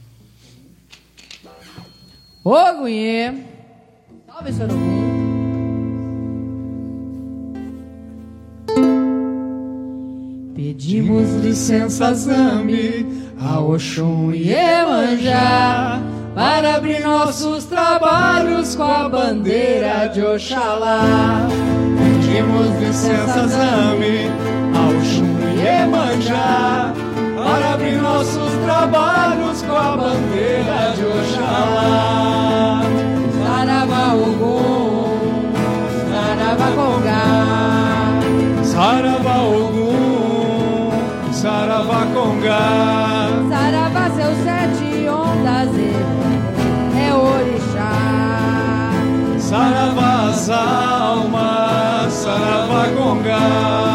[2.44, 3.34] Ô, Gunhê!
[4.26, 5.08] Salve, Sorobum!
[10.54, 13.06] Pedimos licença, Zambi,
[13.40, 16.00] a Oxum e Emanjá,
[16.34, 21.48] para abrir nossos trabalhos com a bandeira de Oxalá.
[21.98, 24.30] Pedimos licença, Zami,
[24.74, 26.92] ao Xum e Emanjá,
[27.44, 32.82] para abrir nossos trabalhos com a bandeira de Oxalá.
[33.44, 35.52] Saravá Ogum,
[36.10, 37.24] Saravá Congá,
[38.64, 40.90] Saravá Ogum,
[41.32, 45.70] Saravá Congá, Saravá seus sete ondas
[46.96, 47.92] é orixá.
[49.38, 53.87] Saravá as almas, Saravá Congá,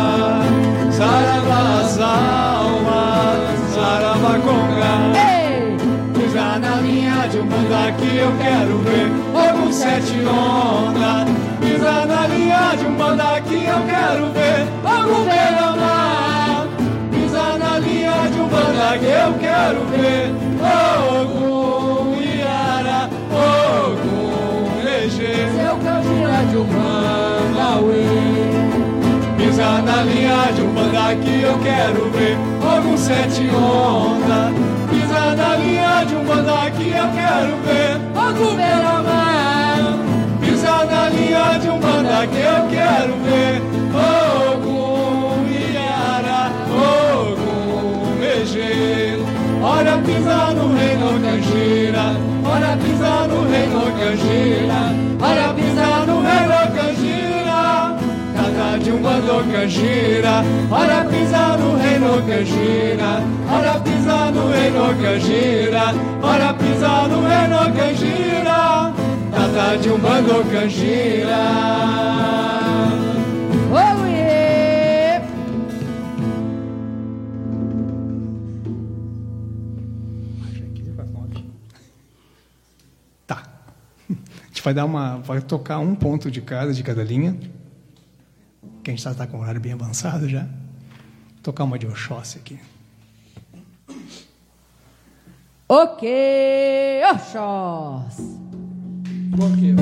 [7.98, 9.12] que eu quero ver.
[9.34, 11.28] Ou sete ondas
[11.60, 14.68] Pisa na linha de um banda que eu quero ver.
[14.84, 16.68] Ou com beira-mar
[17.12, 20.32] Pisa na linha de um banda que eu quero ver.
[20.62, 23.10] Ou Iara.
[23.32, 28.06] Ou com Seu linha de um bandauê.
[29.38, 32.38] Pisa na linha de um banda que eu quero ver.
[32.62, 34.63] Como sete onda
[35.44, 39.80] na linha de um banda que eu quero ver Fogo beira-mar.
[40.40, 43.62] Pisa na linha de um banda que eu quero ver.
[43.94, 49.26] Ogum Iara, Ogum Mejeiro
[49.62, 52.06] Olha pisar no reino canjira
[52.46, 54.82] Olha pisar no reino canjira
[55.22, 55.53] Olha
[58.84, 65.94] Tata de um bando canjira Olha pisar no reino canjira Olha pisar no reino canjira
[66.22, 68.94] Olha pisar no reino canjira
[69.32, 71.38] Tata de um bando canjira
[73.72, 75.22] Oiê!
[83.26, 83.44] Tá.
[84.12, 85.20] A gente vai dar uma.
[85.20, 87.36] Vai tocar um ponto de cada, de cada linha.
[88.84, 90.46] Que a gente está com o horário bem avançado já.
[91.42, 92.60] Tocar uma de Oxóssi aqui.
[95.68, 96.08] Ok,
[97.14, 98.18] Oxós.
[99.36, 99.74] Por quê?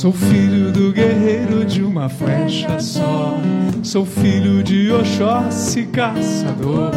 [0.00, 3.36] Sou filho do guerreiro de uma flecha só.
[3.82, 6.92] Sou filho de Oxóssi, caçador.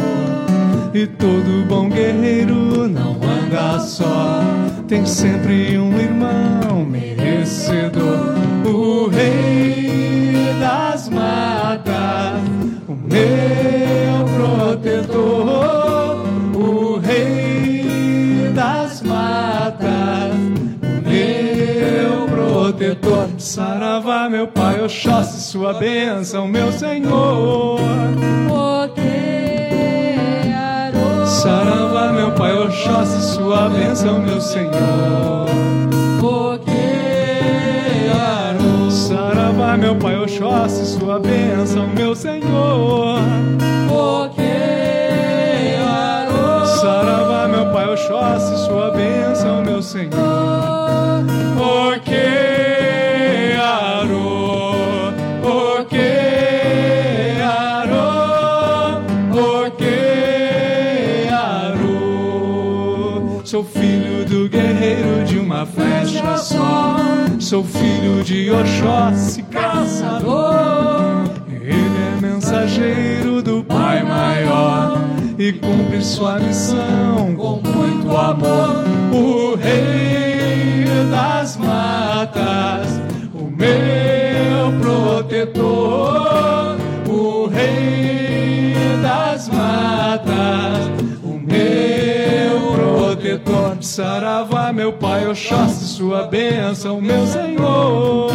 [0.94, 4.40] E todo bom guerreiro não anda só.
[4.88, 8.36] Tem sempre um irmão merecedor.
[8.64, 12.40] O rei das matas,
[12.88, 13.63] o meu
[23.38, 27.78] Saravá, meu pai, Oxóssi, sua bênção, meu Senhor.
[31.26, 35.48] Saravá, meu pai, Oxóssi, sua bênção, meu Senhor.
[38.90, 43.18] Saravá, meu pai, Oxóssi, sua bênção, meu Senhor.
[46.80, 50.53] Saravá, meu pai, Oxóssi, sua bênção, meu Senhor.
[67.44, 71.24] Sou filho de Oxóssi, caçador.
[71.50, 74.98] Ele é mensageiro do Pai maior
[75.38, 78.82] e cumpre sua missão com muito amor.
[79.12, 82.98] O Rei das matas,
[83.34, 86.78] o meu protetor.
[87.06, 91.03] O Rei das matas,
[93.38, 93.76] protetor.
[93.80, 98.30] Saravá, meu pai, Oxóssi, sua bênção, meu Senhor.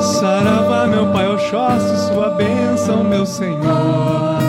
[0.00, 4.42] Saravá, meu pai, Oxóssi, sua bênção, meu Senhor.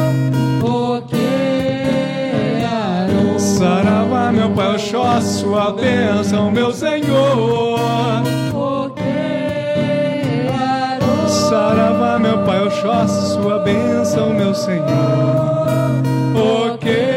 [3.38, 7.80] Saravá, meu pai, Oxóssi, sua bênção, meu Senhor.
[11.28, 16.13] Saravá, meu pai, Oxóssi, sua bênção, meu Senhor.
[16.46, 17.13] Ok,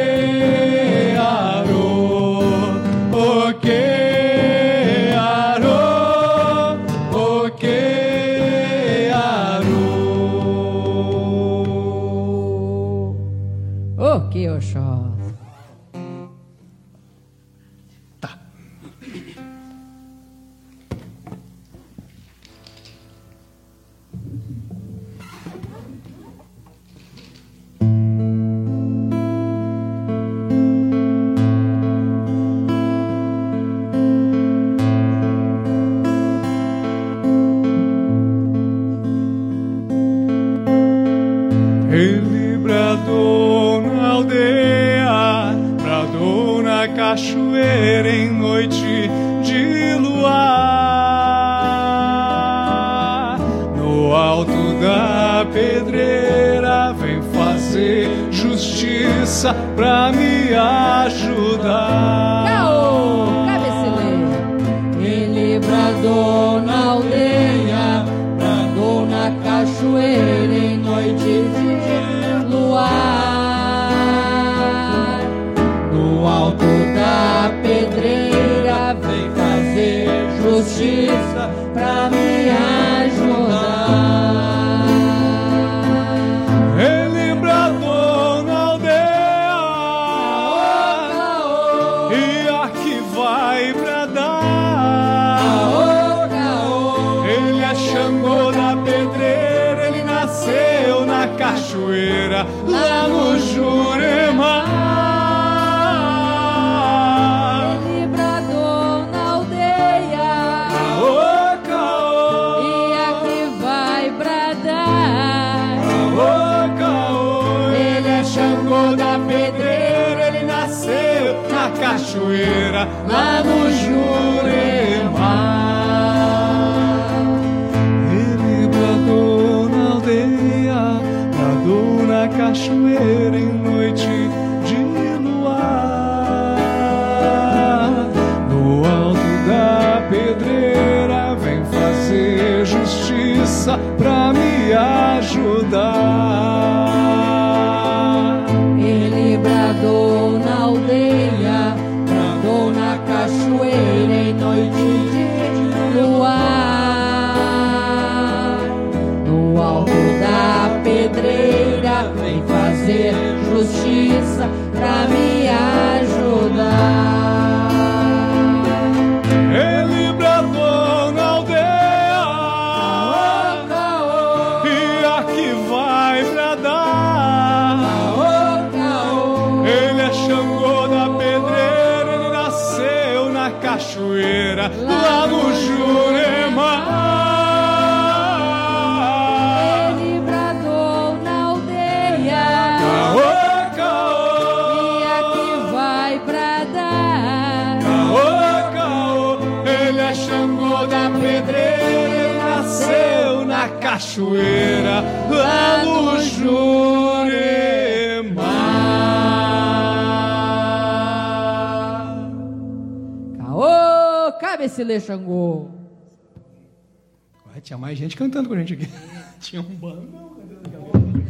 [218.17, 218.89] gente cantando com a gente aqui.
[219.41, 221.27] Tinha um bandão cantando.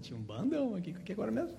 [0.00, 1.50] Tinha um bandão aqui, aqui agora mesmo.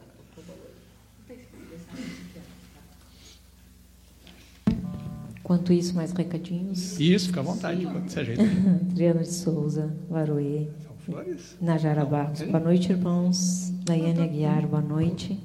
[5.39, 6.97] Enquanto isso, mais recadinhos.
[6.99, 8.41] Isso, fica à vontade, quando você ajeita.
[8.89, 11.57] Adriana de Souza, Varoê, São flores?
[11.61, 12.41] Najara Barros.
[12.43, 13.69] Boa noite, irmãos.
[13.83, 15.37] Daiane Aguiar, boa noite.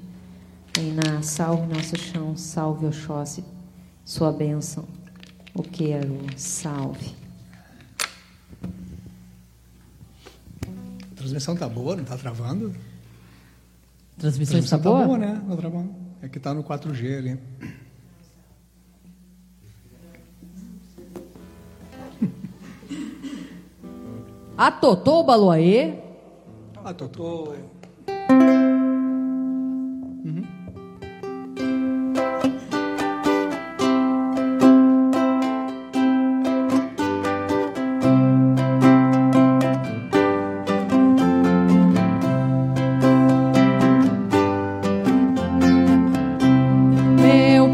[0.71, 3.43] Tainá, salve nosso chão, salve Oxóssi,
[4.05, 4.87] sua bênção.
[5.53, 7.19] O quero, salve.
[11.19, 12.73] Transmissão tá boa, não tá travando?
[14.17, 15.05] A Transmissão está tá boa?
[15.05, 15.41] boa, né?
[15.47, 15.93] Tá travando.
[16.21, 17.39] É que tá no 4G ali.
[24.57, 25.99] A Totô Baluaê.
[26.83, 27.53] Ah, tô,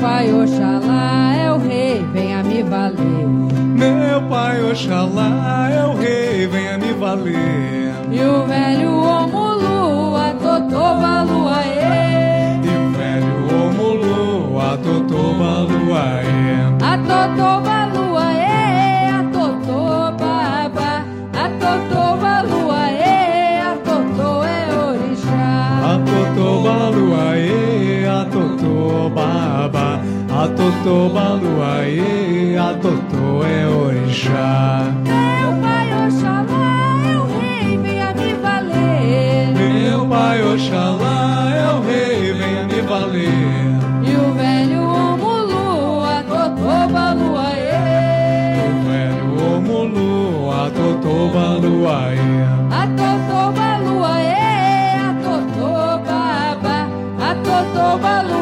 [0.05, 3.27] pai Oxalá é o rei, venha me valer.
[3.81, 7.91] Meu pai Oxalá é o rei, venha me valer.
[8.11, 12.61] E o velho Omulu, a Totô Baluaê.
[12.63, 16.25] E o velho Omulu, a Totô Baluaê.
[16.91, 17.74] A Totô
[30.45, 30.45] Baba.
[30.45, 34.93] A Totô Baluaê, a Totô é orixá.
[35.03, 39.53] Meu pai Oxalá é o rei, venha me valer.
[39.55, 43.75] Meu pai Oxalá é o rei, venha me valer.
[44.03, 47.71] E o velho Omulu, a Totô Baluaê.
[48.61, 52.19] O velho Omulu, a Totô Baluaê.
[52.71, 55.69] A Totô Baluaê, a Totô
[56.05, 56.77] Baba.
[57.19, 58.34] A Totô Baluaê,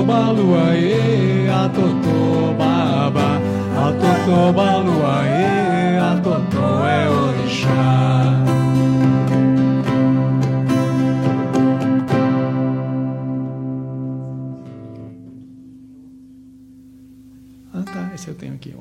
[0.00, 3.38] Totô Baluaê, a Totô Baba.
[3.76, 7.68] A Totô Baluaê, a Totô é orixá.
[17.74, 18.74] Ah tá, esse eu tenho aqui.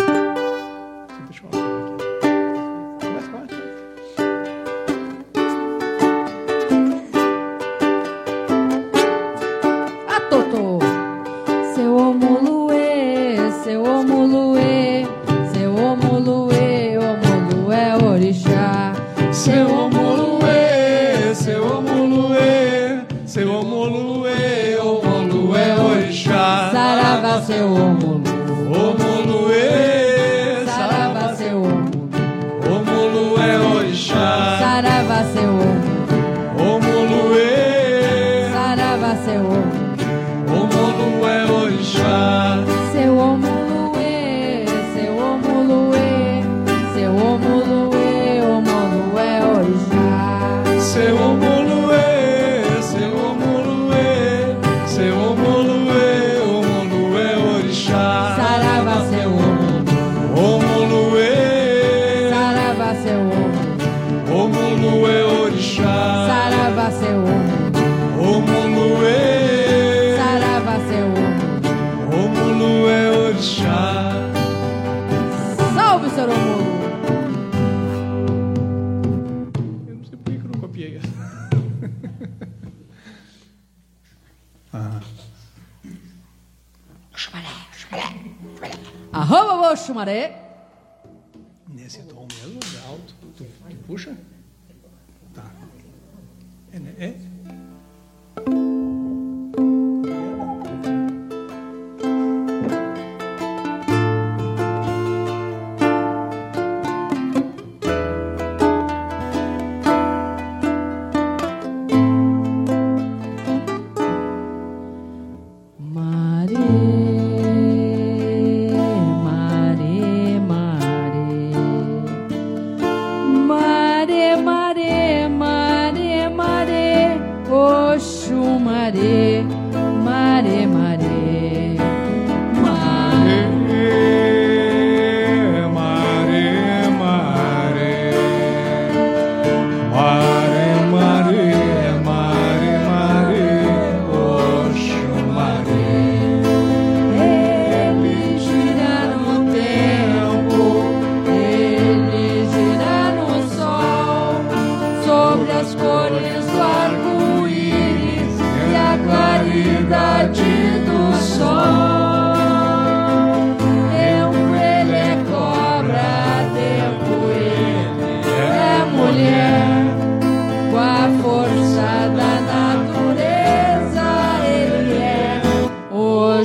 [90.00, 90.49] 말에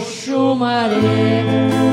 [0.00, 1.83] chumaré.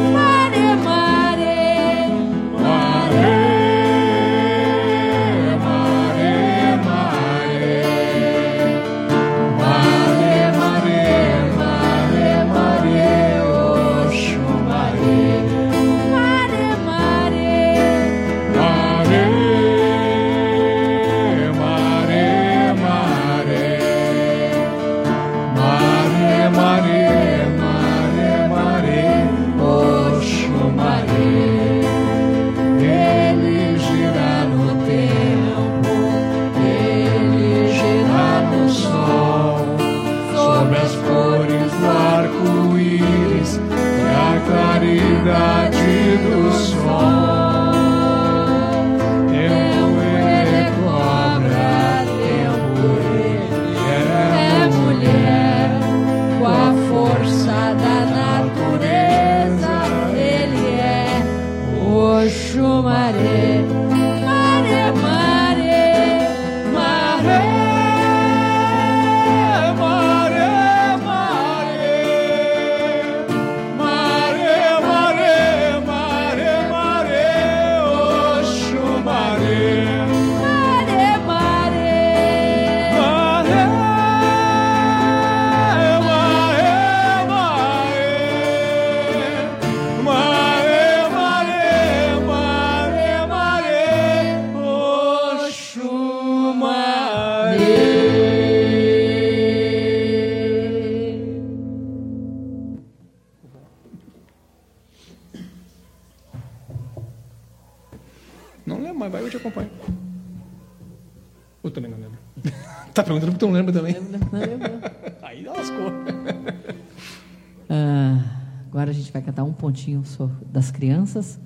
[120.52, 121.40] Das crianças.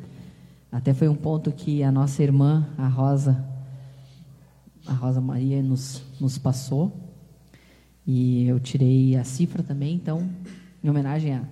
[0.72, 3.46] Até foi um ponto que a nossa irmã, a Rosa,
[4.86, 6.92] a Rosa Maria, nos, nos passou.
[8.06, 10.30] E eu tirei a cifra também, então,
[10.84, 11.44] em homenagem a,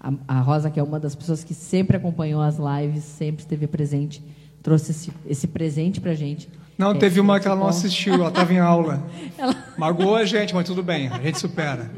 [0.00, 3.66] a, a Rosa, que é uma das pessoas que sempre acompanhou as lives, sempre esteve
[3.66, 4.22] presente,
[4.62, 6.48] trouxe esse, esse presente para a gente.
[6.76, 9.06] Não, é, teve uma que ela não assistiu, ela estava em aula.
[9.38, 9.54] ela...
[9.78, 11.90] Magoou a gente, mas tudo bem, a gente supera.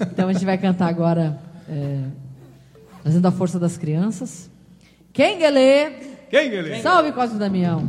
[0.00, 2.02] Então a gente vai cantar agora é,
[3.06, 4.50] trazendo a força das crianças.
[5.12, 5.90] Quem Guelê?
[6.28, 6.80] Quem Guelê?
[6.80, 7.86] Salve Cosme Damião.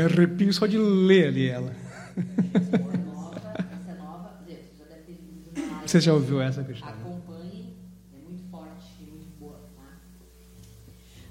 [0.00, 1.72] Me arrepio só de ler ali ela.
[5.86, 6.92] Você já ouviu essa, Cristina?
[6.92, 7.74] Acompanhe,
[8.14, 9.54] é muito forte e muito boa.
[9.76, 9.82] Tá?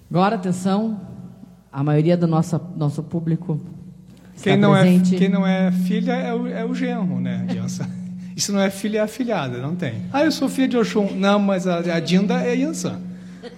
[0.10, 1.00] Agora, atenção,
[1.72, 3.62] a maioria do nosso, nosso público
[4.36, 5.16] está Quem não, é, presente.
[5.16, 7.90] quem não é filha é o, é o genro, né, Jansa?
[8.36, 10.04] E se não é filha, é afilhada, não tem.
[10.12, 11.14] Ah, eu sou filha de Oxum.
[11.16, 13.00] Não, mas a, a Dinda é Yansan.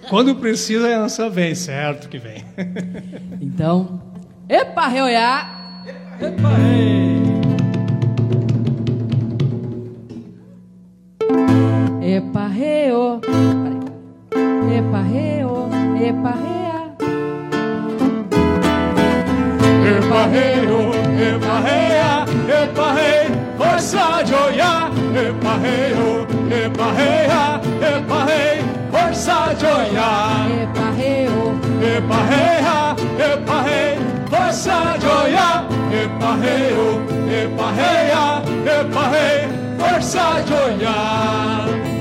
[0.08, 2.44] Quando precisa, a Yansan vem, certo que vem.
[3.40, 4.01] Então,
[4.52, 5.46] epa, reoiá!
[6.20, 7.22] Epa, ei!
[12.16, 13.20] Epa, reo!
[14.76, 15.68] Epa, reo!
[16.08, 16.62] Epa, rea!
[19.92, 20.80] Eparreio,
[21.18, 22.12] eparreia,
[22.62, 23.26] eparrei,
[23.56, 24.90] força de olhar.
[25.26, 26.26] Eparreio,
[26.64, 30.46] eparreia, eparrei, força de olhar.
[30.62, 31.42] Epa, reo!
[31.96, 34.11] Eparreia, eparrei,
[34.62, 35.66] força de olhar.
[35.92, 37.02] Eparreio,
[37.42, 38.42] eparreia,
[38.80, 39.48] eparrei,
[39.78, 41.91] força de olhar.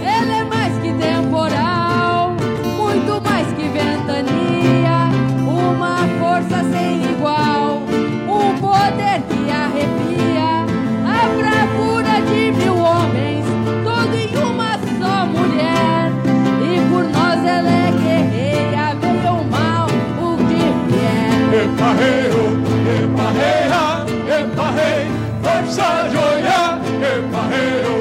[25.72, 26.80] Força de olhar.
[27.02, 27.96] Eparreio,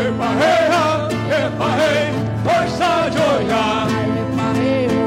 [0.00, 0.84] eparreia,
[1.44, 2.02] eparrei,
[2.44, 3.86] força de olhar.
[4.30, 5.04] Eparreu,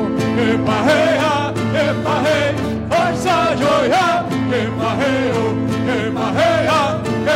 [0.53, 1.33] Eparreia,
[1.89, 2.49] eparrei,
[2.89, 4.25] força de olhar.
[4.63, 5.43] Eparreio,
[6.05, 6.81] eparreia,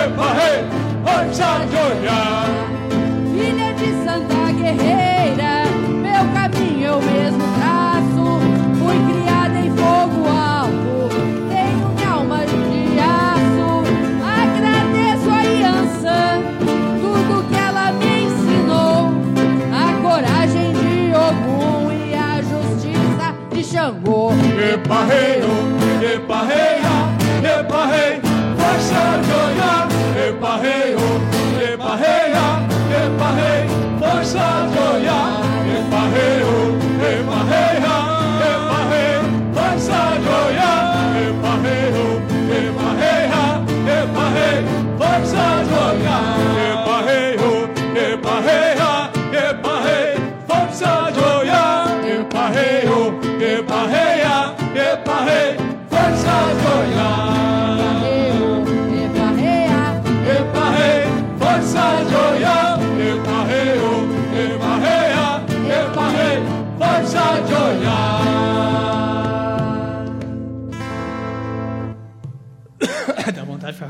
[0.03, 0.57] eparrei,
[1.03, 2.47] força de olhar.
[3.33, 5.16] Filha de Santa Guerreira,
[24.75, 25.66] Xangô.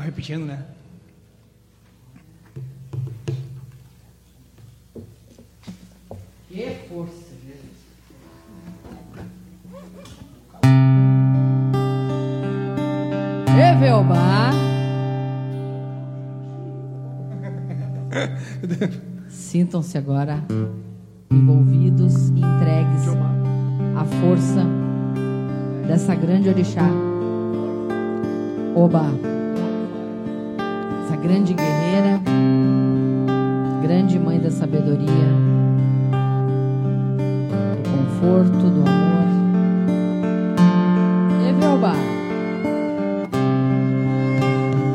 [0.08, 0.64] Repetindo, né?
[6.48, 7.60] que força, Jesus.
[13.76, 14.54] Evelbar.
[19.28, 20.42] Sintam-se agora
[21.30, 23.08] envolvidos e entregues
[23.94, 24.64] à força
[25.86, 26.88] dessa grande orixá.
[28.74, 29.38] Oba.
[31.20, 32.20] Grande guerreira,
[33.82, 35.08] grande mãe da sabedoria,
[37.74, 39.28] do conforto, do amor.
[41.48, 41.96] Evelbar.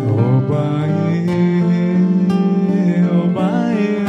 [0.10, 1.26] Obaê,
[3.24, 4.00] obaê,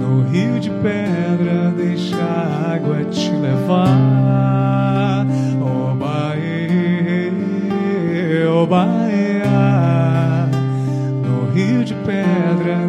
[0.00, 5.26] no rio de pedra deixa a água te levar.
[5.60, 7.30] Obaê,
[8.48, 9.11] obaê,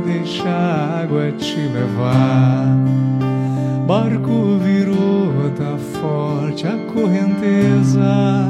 [0.06, 2.66] deixa a água te levar.
[3.88, 8.46] Barco virou, tá forte a correnteza.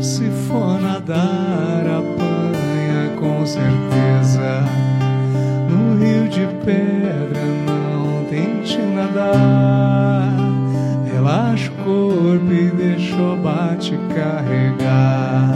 [0.00, 4.64] Se for nadar, apanha com certeza.
[5.68, 9.08] No rio de pedra não tente nadar.
[9.08, 10.32] nada.
[11.10, 15.47] Relaxa o corpo e deixa o bate carregar.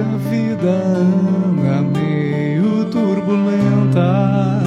[0.00, 4.62] A vida anda meio turbulenta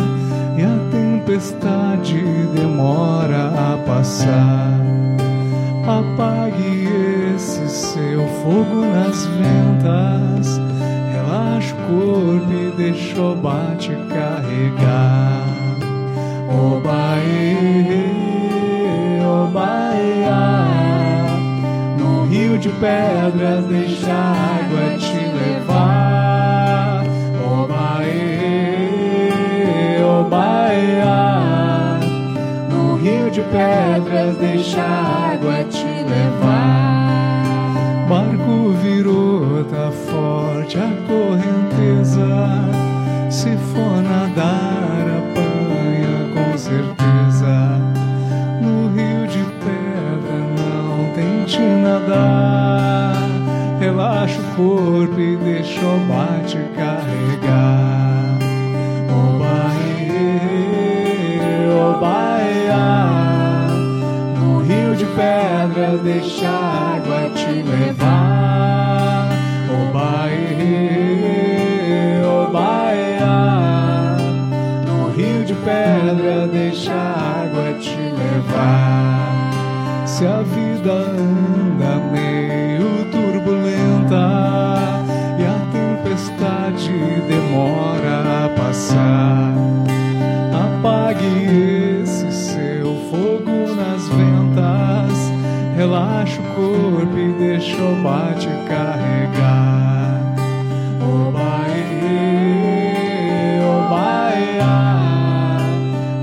[0.55, 2.23] e a tempestade
[2.55, 4.79] demora a passar,
[5.87, 6.87] apague
[7.35, 10.61] esse seu fogo nas ventas.
[11.11, 15.47] Relaxa o corpo e deixa o bate carregar.
[16.47, 17.97] Obaê,
[19.25, 20.43] obaia.
[21.97, 25.02] No rio de pedras deixa a água
[33.53, 37.03] pedras deixa a água te levar.
[38.09, 42.27] Barco virou, tá forte a correnteza.
[43.29, 47.79] Se for nadar, apanha com certeza.
[48.59, 53.13] No rio de pedra não tente nadar.
[53.79, 57.12] Relaxa o corpo e deixa o bate carregar.
[66.03, 69.29] Deixa a água te levar.
[69.89, 70.71] Obaê,
[72.25, 73.37] obaia.
[74.87, 79.51] No rio de pedra deixa a água te levar.
[80.05, 84.25] Se a vida anda meio turbulenta
[85.39, 86.91] e a tempestade
[87.27, 89.53] demora a passar,
[90.53, 91.82] apague
[95.83, 100.33] relaxa o corpo e deixa o bate carregar.
[101.01, 101.99] Obaê,
[103.75, 104.77] obaia.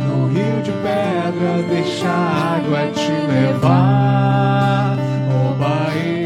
[0.06, 4.96] No rio de pedra deixa a água te levar.
[5.50, 6.24] Obaê,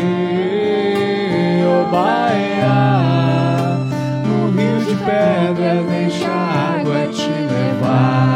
[1.82, 2.78] obaia.
[4.24, 8.33] No rio de pedra deixa a água te levar.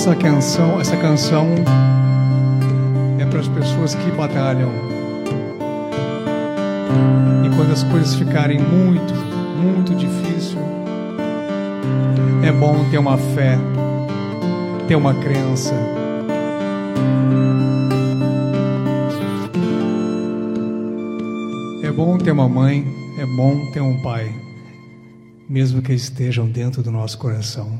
[0.00, 1.46] Essa canção, essa canção
[3.18, 4.70] é para as pessoas que batalham.
[7.44, 9.12] E quando as coisas ficarem muito,
[9.62, 10.58] muito difícil,
[12.42, 13.58] é bom ter uma fé,
[14.88, 15.74] ter uma crença.
[21.84, 22.86] É bom ter uma mãe,
[23.18, 24.34] é bom ter um pai,
[25.46, 27.78] mesmo que estejam dentro do nosso coração.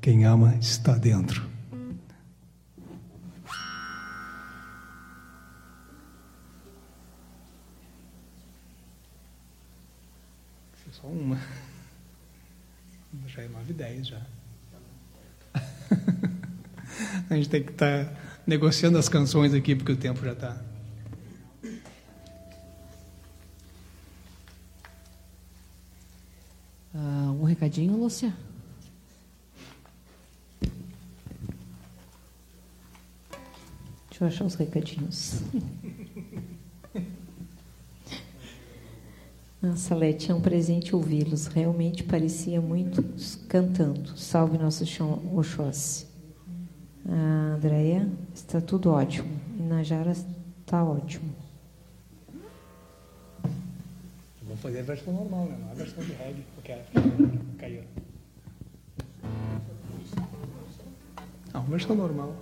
[0.00, 1.43] Quem ama está dentro.
[13.64, 14.20] 9 e 10 já.
[17.30, 18.12] A gente tem que estar
[18.46, 20.62] negociando as canções aqui, porque o tempo já está.
[26.94, 28.32] Ah, um recadinho, Lúcia?
[34.10, 35.40] Deixa eu achar os recadinhos.
[39.64, 41.46] Nossa, Lete, é um presente ouvi-los.
[41.46, 44.14] Realmente parecia muitos cantando.
[44.14, 46.06] Salve nosso chão Oxóssi.
[47.08, 49.40] A Andréia, está tudo ótimo.
[49.58, 51.34] E Najara está ótimo.
[54.42, 55.56] Vamos fazer a versão normal, né?
[55.58, 56.84] Não a versão de reggae, porque é
[57.56, 57.82] caiu.
[61.54, 62.36] Não, a versão normal.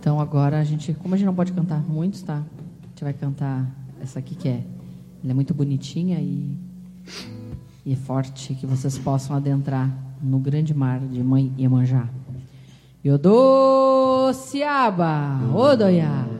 [0.00, 2.38] Então agora a gente, como a gente não pode cantar muitos, tá?
[2.38, 4.64] A gente vai cantar essa aqui que é,
[5.26, 6.56] ela é muito bonitinha e,
[7.84, 9.90] e é forte, que vocês possam adentrar
[10.22, 12.08] no grande mar de Mãe Iemanjá.
[13.04, 16.35] Yodô Siaba, Odoiá.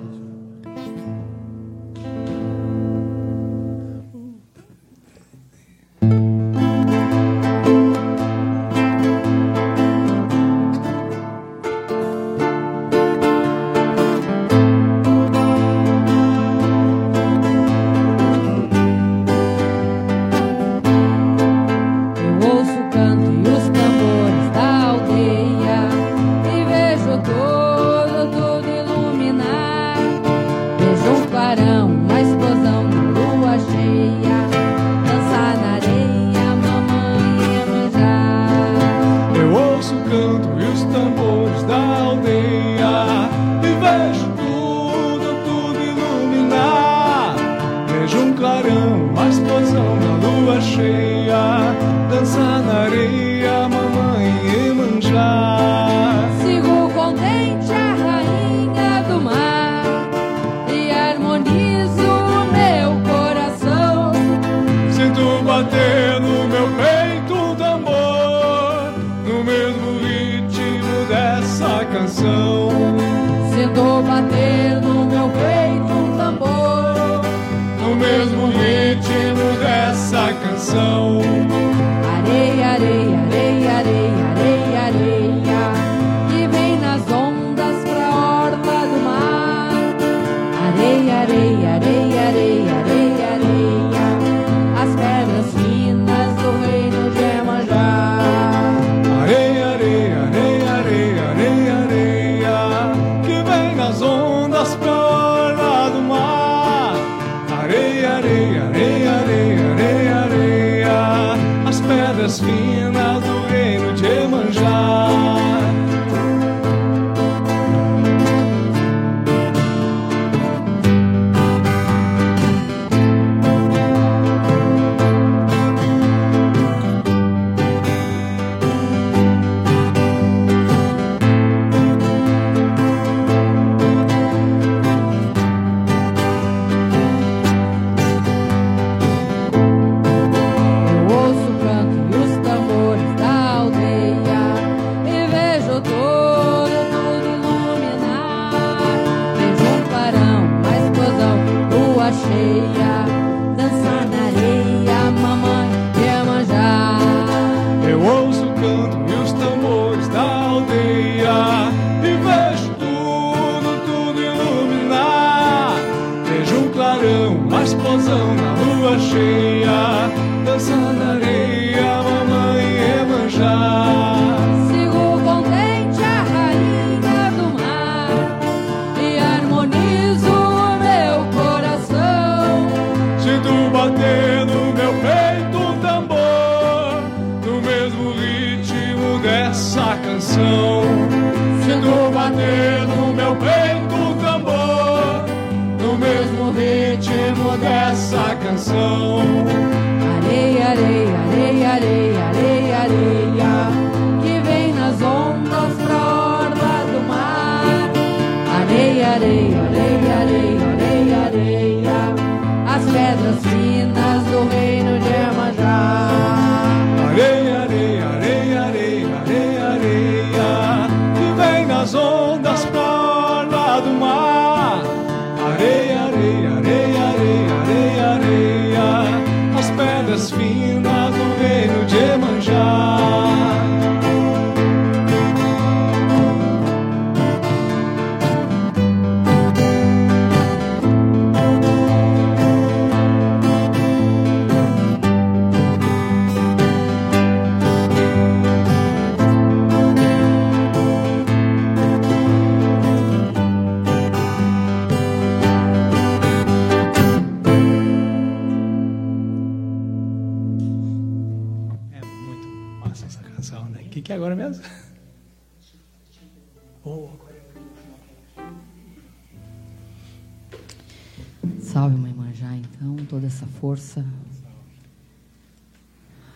[273.76, 274.04] força.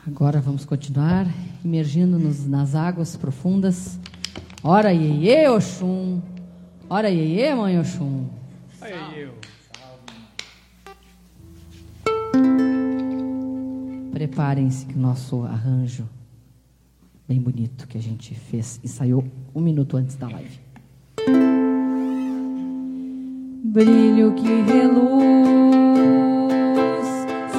[0.07, 1.27] Agora vamos continuar
[1.65, 3.99] imergindo-nos nas águas profundas.
[4.63, 6.21] Ora iê, Oxum.
[6.89, 8.27] Ora iê, mãe Oxum.
[9.17, 9.33] Eu.
[14.13, 16.07] Preparem-se que o nosso arranjo
[17.27, 20.61] bem bonito que a gente fez e saiu um minuto antes da live.
[23.65, 25.80] Brilho que reluz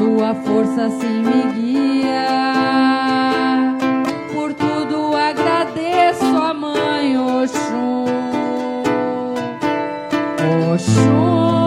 [0.02, 2.28] sua força assim me guia.
[4.34, 8.06] Por tudo agradeço a mãe Oxum.
[10.74, 11.61] Oxum.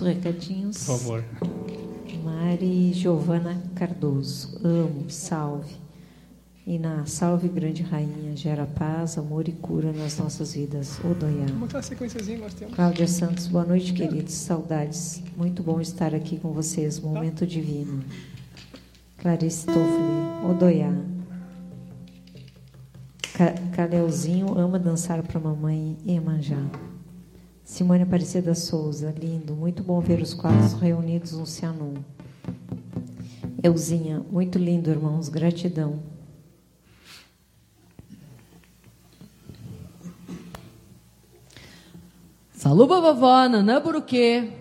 [0.00, 0.78] Isso, recadinhos.
[0.78, 1.24] Por favor.
[2.24, 5.76] Mari Giovana Cardoso, amo, salve.
[6.66, 10.98] E na Salve Grande Rainha, gera paz, amor e cura nas nossas vidas.
[11.04, 11.46] Odoiá.
[11.46, 12.74] Vamos botar a sequenciazinha que nós temos.
[12.74, 14.34] Cláudia Santos, boa noite, queridos.
[14.34, 15.22] Saudades.
[15.36, 17.00] Muito bom estar aqui com vocês.
[17.00, 18.04] Momento divino.
[19.18, 20.92] Clarice Toffoli, Odoiá.
[23.34, 26.89] Ca Caleuzinho ama dançar para mamãe em Iemanjá.
[27.70, 29.54] Simone Aparecida Souza, lindo.
[29.54, 31.94] Muito bom ver os quadros reunidos no Cianon.
[33.62, 35.28] Euzinha, muito lindo, irmãos.
[35.28, 36.00] Gratidão.
[42.52, 44.59] Saluba vovó, Nanã Buruquê.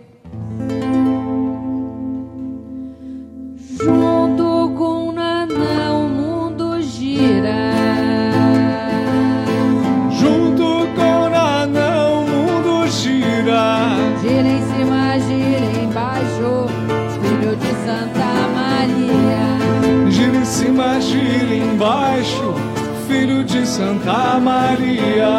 [23.69, 25.29] Santa Maria.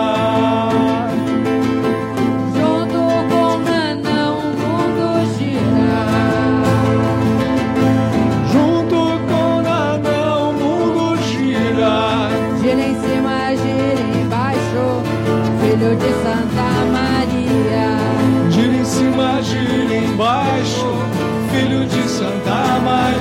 [2.55, 6.03] Junto com Nanã o mundo gira.
[8.53, 8.99] Junto
[9.29, 12.31] com Nanã o mundo gira.
[12.63, 14.85] Gira em cima, gira embaixo,
[15.61, 17.89] filho de Santa Maria.
[18.51, 20.89] Gira em cima, gira embaixo.
[21.51, 23.20] Filho de Santa Maria.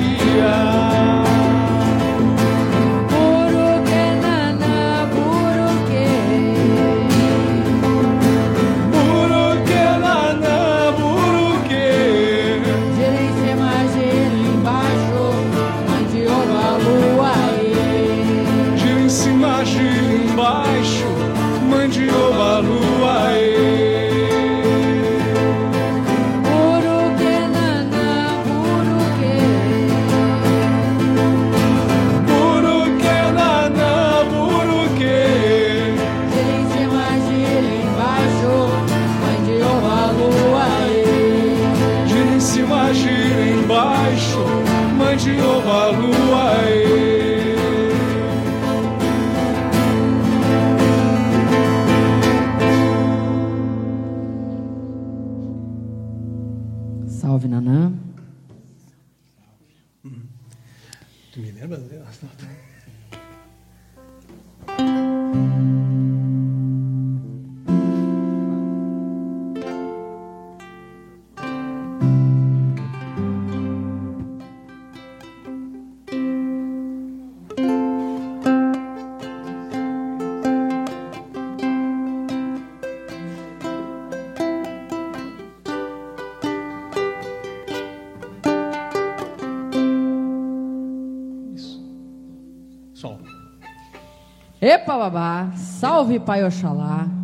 [94.69, 95.49] Epa, babá.
[95.55, 97.18] Salve, Pai Oxalá.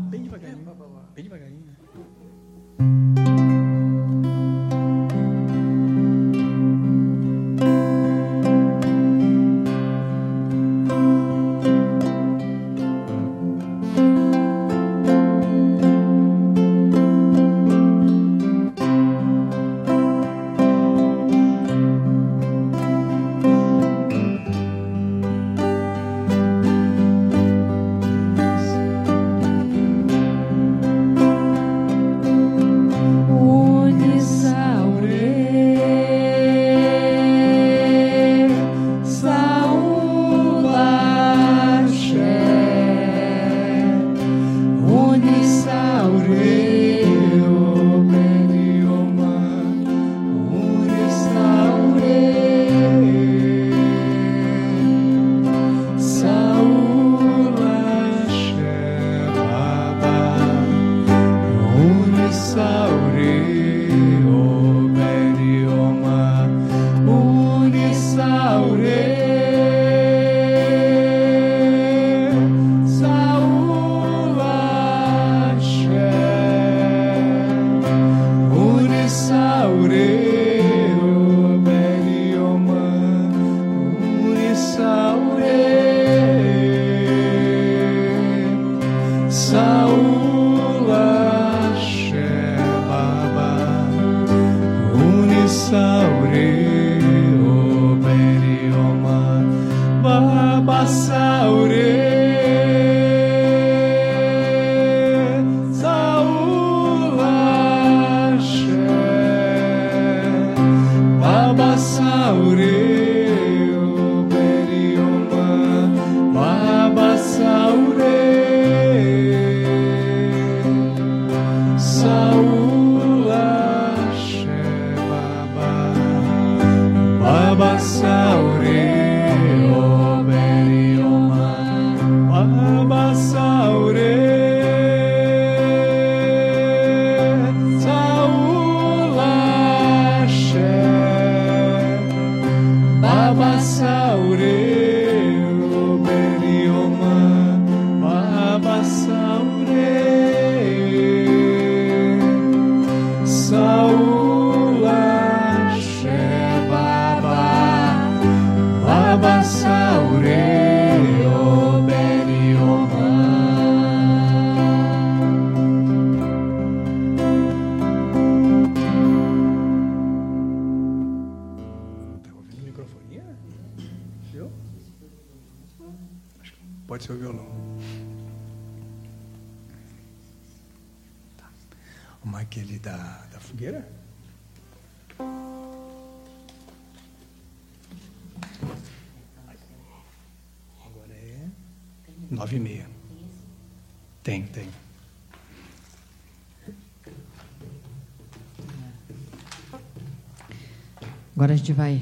[201.36, 202.02] Agora a gente vai.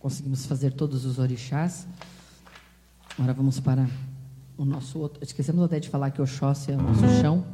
[0.00, 1.86] Conseguimos fazer todos os orixás.
[3.16, 3.88] Agora vamos para
[4.56, 5.22] o nosso outro.
[5.22, 7.46] Esquecemos até de falar que Oxóssi é o nosso chão.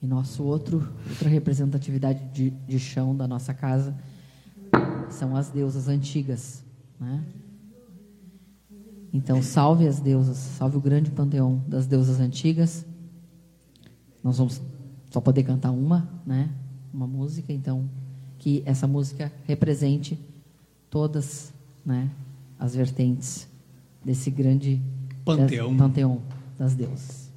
[0.00, 3.94] E nosso outro, outra representatividade de, de chão da nossa casa
[5.10, 6.64] são as deusas antigas.
[6.98, 7.24] Né?
[9.12, 12.84] Então, salve as deusas, salve o grande panteão das deusas antigas.
[14.22, 14.60] Nós vamos
[15.10, 16.50] só poder cantar uma, né?
[16.92, 17.88] Uma música, então
[18.38, 20.18] que essa música represente
[20.88, 21.52] todas
[21.84, 22.08] né,
[22.58, 23.48] as vertentes
[24.04, 24.80] desse grande
[25.24, 26.22] panteão, das, panteão
[26.58, 27.27] das deusas.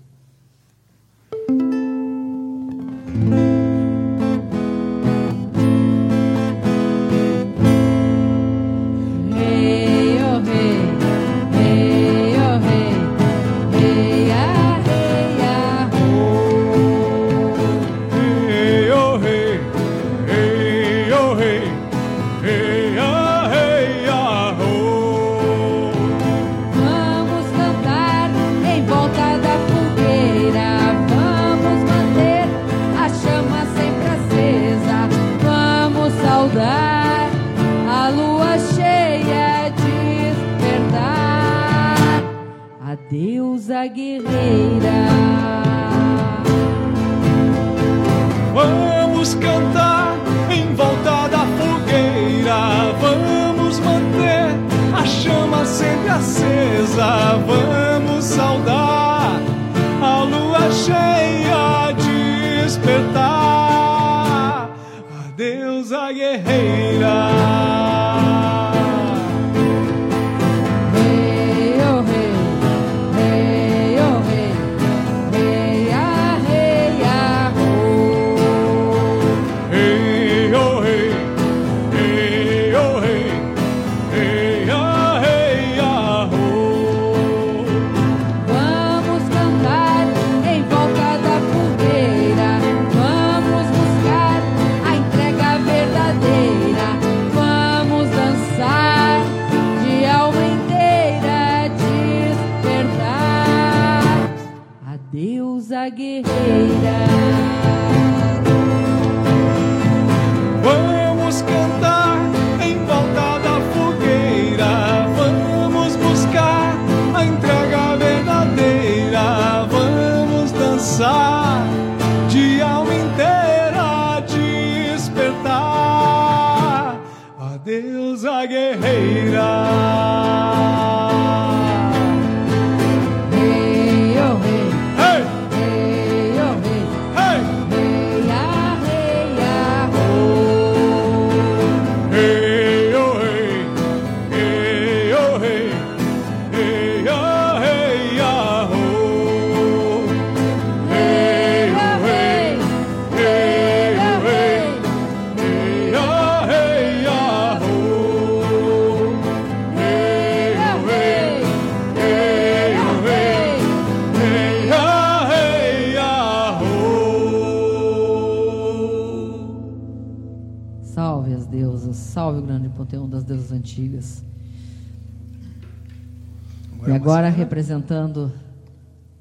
[177.71, 178.31] Agora representando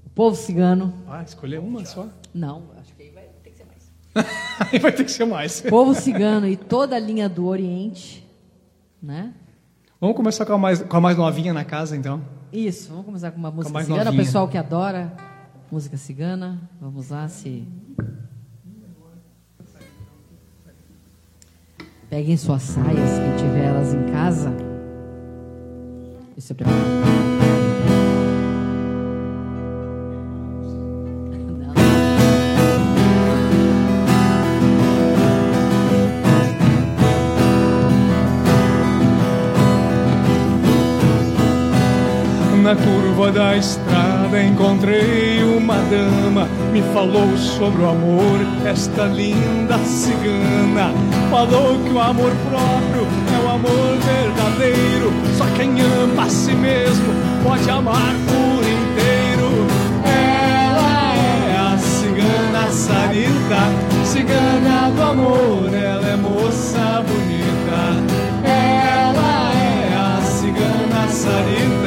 [0.04, 0.92] o povo cigano.
[1.08, 2.08] Ah, escolher uma só?
[2.34, 3.92] Não, acho que aí vai ter que ser mais.
[4.72, 5.60] aí vai ter que ser mais.
[5.60, 8.26] Povo cigano e toda a linha do Oriente,
[9.02, 9.32] né?
[10.00, 12.22] Vamos começar com a mais, com a mais novinha na casa, então?
[12.52, 14.10] Isso, vamos começar com uma música com cigana.
[14.10, 15.12] O pessoal que adora
[15.70, 17.66] música cigana, vamos lá se
[22.08, 24.52] Peguem suas saias, quem tiver elas em casa.
[26.36, 26.74] E se prepare.
[26.74, 27.39] Na
[43.32, 50.92] da estrada encontrei uma dama, me falou sobre o amor, esta linda cigana.
[51.30, 57.12] Falou que o amor próprio é o amor verdadeiro, só quem ama a si mesmo
[57.44, 59.66] pode amar por inteiro.
[60.04, 67.80] Ela é a cigana Sarita, cigana do amor, ela é moça bonita.
[68.44, 71.79] Ela é a cigana Sarita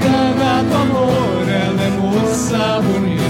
[0.00, 3.20] cigana do amor, ela é moça bonita.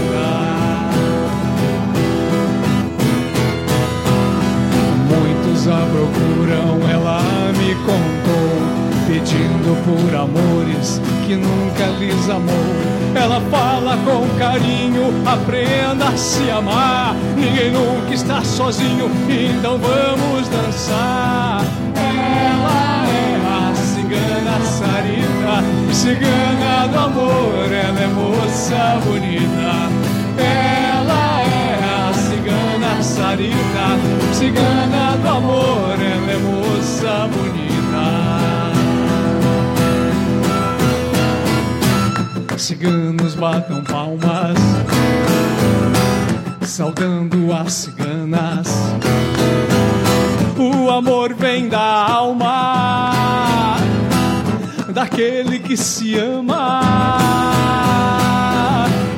[5.09, 7.23] Muitos a procuram, ela
[7.59, 8.51] me contou,
[9.07, 12.55] pedindo por amores que nunca lhes amou.
[13.15, 17.15] Ela fala com carinho, aprenda a se amar.
[17.37, 21.65] Ninguém nunca está sozinho, então vamos dançar.
[25.41, 25.65] Sarita,
[25.95, 29.89] cigana do amor, ela é moça bonita.
[30.37, 33.99] Ela é a cigana Sarita,
[34.35, 37.71] cigana do amor, ela é moça bonita.
[42.59, 44.59] Ciganos batam palmas,
[46.63, 48.69] saudando as ciganas.
[50.59, 53.20] O amor vem da alma
[55.01, 56.81] daquele que se ama.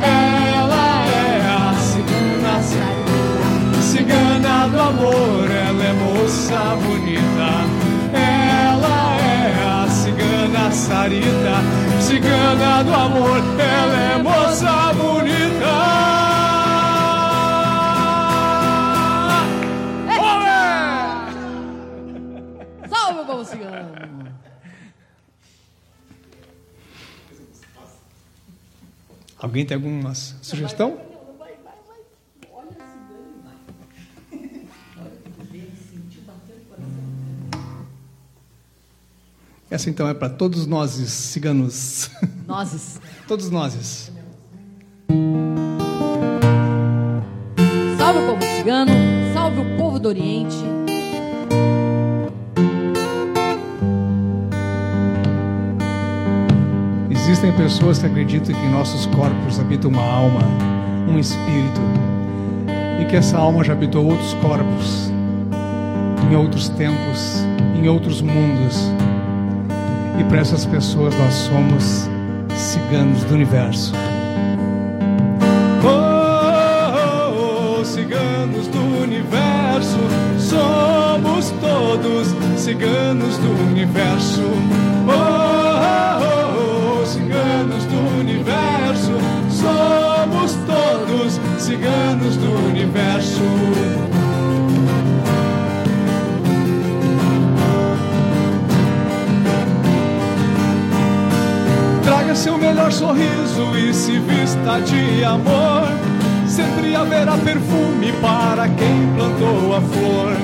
[0.00, 2.62] Ela é a cigana,
[3.82, 7.50] cigana do amor, ela é moça bonita.
[8.14, 11.54] Ela é a cigana sarita,
[12.00, 15.21] cigana do amor, ela é moça bonita.
[29.42, 30.96] Alguém tem alguma sugestão?
[39.68, 42.08] Essa então é para todos nós ciganos.
[42.46, 43.00] Nozes.
[43.26, 44.12] todos nós.
[47.98, 48.92] Salve o povo cigano,
[49.34, 50.81] salve o povo do Oriente.
[57.32, 60.42] Existem pessoas que acreditam que em nossos corpos habita uma alma,
[61.08, 61.80] um espírito,
[63.00, 65.10] e que essa alma já habitou outros corpos,
[66.30, 67.42] em outros tempos,
[67.74, 68.92] em outros mundos.
[70.20, 72.06] E para essas pessoas nós somos
[72.54, 73.94] ciganos do universo.
[75.82, 75.88] Oh,
[76.98, 79.98] oh, oh, ciganos do universo,
[80.38, 82.28] somos todos
[82.62, 84.42] ciganos do universo.
[85.08, 85.61] Oh,
[86.20, 89.12] oh, ciganos do universo,
[89.50, 93.40] somos todos ciganos do universo.
[102.04, 105.88] Traga seu melhor sorriso e se vista de amor.
[106.46, 110.36] Sempre haverá perfume para quem plantou a flor.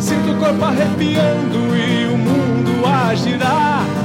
[0.00, 4.03] Sinto o corpo arrepiando e o mundo a girar.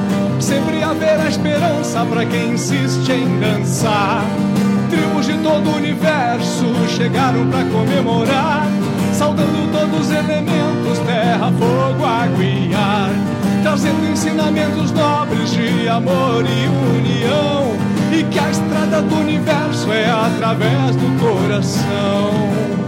[0.49, 4.23] Sempre haverá esperança para quem insiste em dançar.
[4.89, 8.65] Tribos de todo o universo chegaram para comemorar,
[9.13, 13.11] saudando todos os elementos: terra, fogo, água e ar
[13.61, 17.75] trazendo ensinamentos nobres de amor e união,
[18.11, 22.78] e que a estrada do universo é através do coração.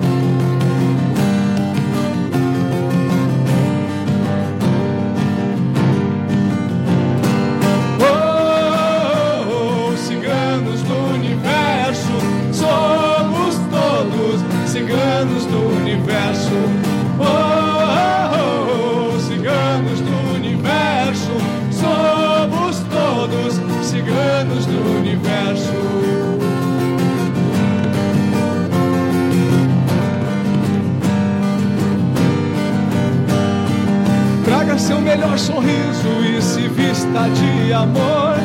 [35.01, 38.35] Melhor sorriso e se vista de amor.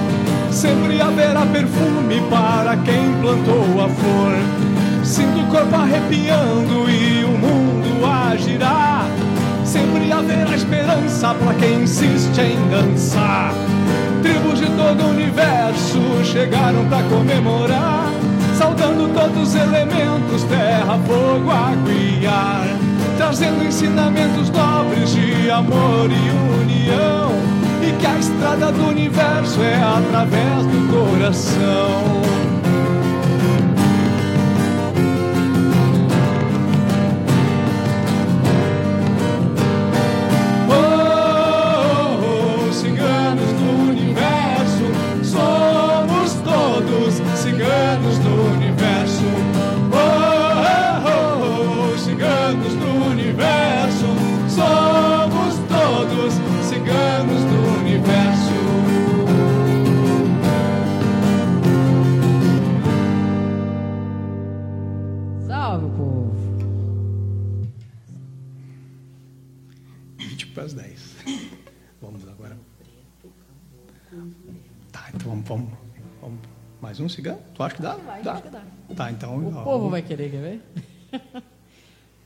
[0.51, 4.37] Sempre haverá perfume para quem plantou a flor.
[5.05, 9.07] Sinto o corpo arrepiando e o mundo a girar.
[9.65, 13.53] Sempre haverá esperança para quem insiste em dançar.
[14.23, 18.11] Tribos de todo o universo chegaram para comemorar,
[18.59, 22.66] saudando todos os elementos: terra, fogo, água e ar,
[23.27, 27.32] trazendo ensinamentos nobres de amor e união.
[27.82, 32.45] E que a estrada do universo é através do coração.
[79.35, 79.39] Então.
[79.39, 81.43] O ó, povo vai querer, quer ver?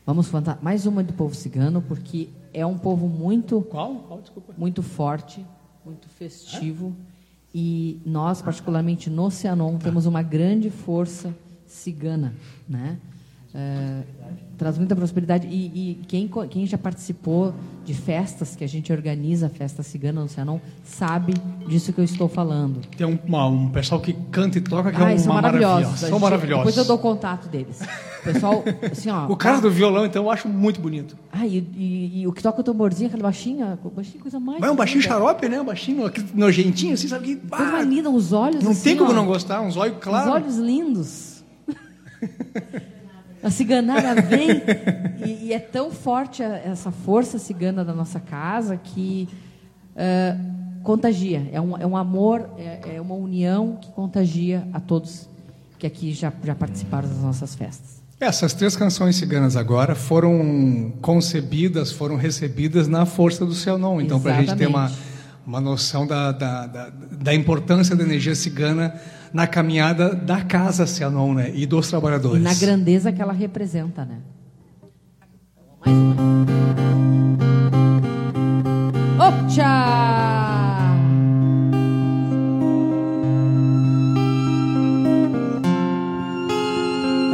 [0.06, 3.94] Vamos cantar mais uma do povo cigano, porque é um povo muito, Qual?
[3.96, 4.20] Qual?
[4.20, 4.54] Desculpa.
[4.56, 5.44] muito forte,
[5.84, 6.94] muito festivo.
[7.54, 11.34] E nós, particularmente no Cianon, temos uma grande força
[11.66, 12.34] cigana,
[12.68, 12.98] né?
[13.52, 14.02] É,
[14.56, 15.46] traz muita prosperidade.
[15.48, 17.52] E, e quem, quem já participou
[17.84, 21.34] de festas que a gente organiza, festa cigana no Cianon, sabe
[21.66, 22.80] disso que eu estou falando.
[22.96, 25.82] Tem um, uma- um pessoal que canta e toca que Ah, é uma maravilhosos.
[25.82, 26.06] maravilha.
[26.06, 26.66] A São maravilhosos.
[26.66, 27.80] Depois eu dou o contato deles.
[27.80, 29.26] O pessoal, assim, ó.
[29.26, 31.16] O cara do violão, então, eu acho muito bonito.
[31.32, 34.60] Ah, e, e- e o que toca o tamborzinho, aquela baixinha, baixinha coisa mais.
[34.60, 35.12] Mas é um baixinho linda.
[35.14, 35.60] xarope, né?
[35.60, 37.36] Um baixinho aquele nojentinho, assim, sabe que.
[37.48, 38.62] Coisa ah, mais linda, os olhos.
[38.62, 40.28] não assim, tem como ó, não gostar, uns olhos claros.
[40.28, 41.42] Os olhos lindos.
[43.42, 44.62] A ciganada vem
[45.24, 49.28] e, e é tão forte a- essa força cigana da nossa casa que
[49.96, 50.36] eh,
[50.82, 51.48] contagia.
[51.52, 55.28] É um, é um amor, é, é uma união que contagia a todos
[55.78, 58.00] que aqui já, já participaram das nossas festas.
[58.20, 64.04] Essas três canções ciganas agora foram concebidas, foram recebidas na força do seu nome.
[64.04, 64.92] Então, para a gente ter uma,
[65.46, 68.94] uma noção da, da, da, da importância da energia cigana
[69.32, 71.52] na caminhada da casa Cianon, é né?
[71.54, 72.40] E dos trabalhadores.
[72.40, 74.18] E na grandeza que ela representa, né?
[75.84, 76.40] Mais uma.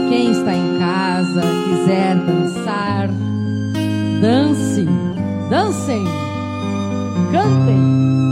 [0.08, 3.08] Quem está em casa, quiser dançar,
[4.20, 4.86] dance,
[5.50, 6.04] dancem,
[7.32, 8.25] cantem.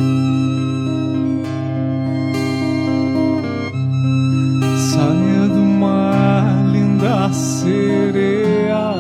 [7.25, 8.95] Linda sereia.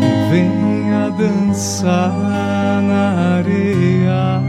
[0.00, 2.12] E venha dançar
[2.82, 4.40] na areia.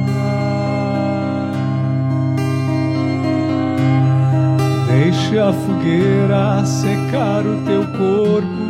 [4.87, 8.63] Deixe a fogueira secar o teu corpo.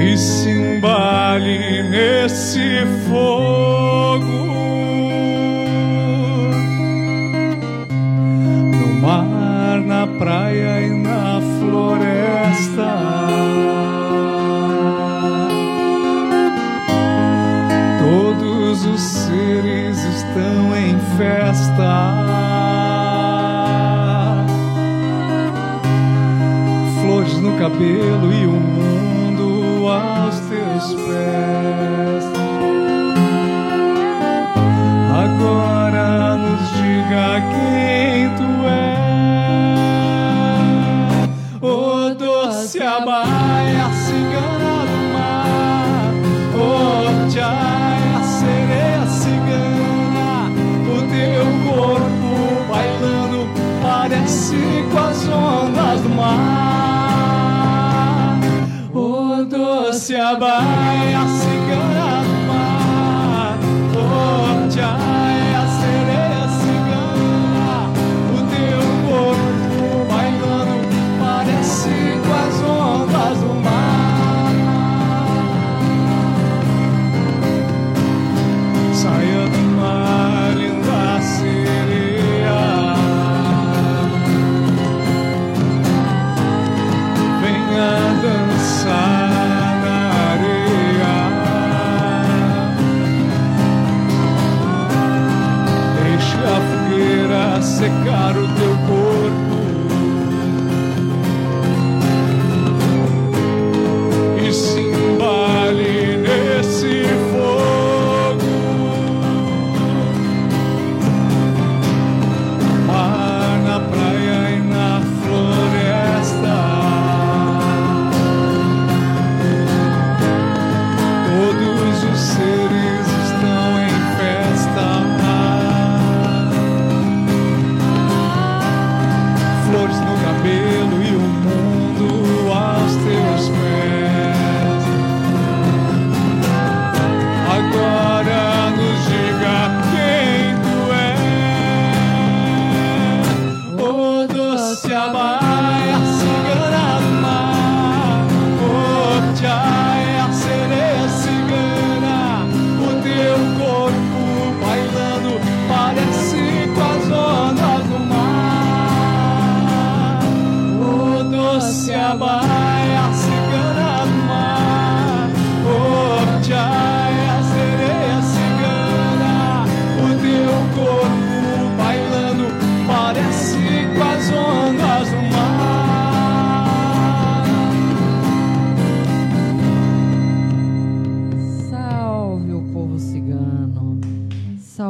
[0.00, 4.45] E se embale nesse fogo.
[21.16, 22.24] Festa.
[27.00, 32.24] Flores no cabelo e o mundo aos teus pés.
[35.24, 38.85] Agora nos diga quem tu és.
[56.26, 57.06] Mar.
[58.94, 61.15] O doce abaia,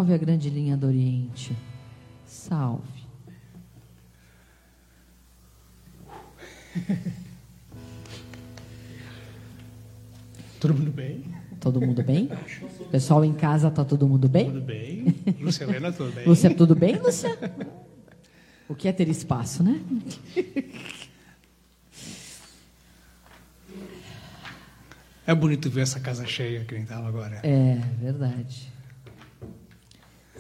[0.07, 1.53] Salve a grande linha do Oriente.
[2.25, 3.03] Salve.
[10.61, 11.25] Todo mundo bem?
[11.59, 12.31] Todo mundo bem?
[12.89, 14.45] Pessoal em casa, tá todo mundo bem?
[14.45, 15.13] Tudo bem.
[15.41, 16.25] Lucelena, tudo bem?
[16.25, 17.37] Lúcia, tudo bem, Lúcia?
[18.69, 19.81] O que é ter espaço, né?
[25.27, 27.41] É bonito ver essa casa cheia que nem estava agora.
[27.43, 28.76] É verdade.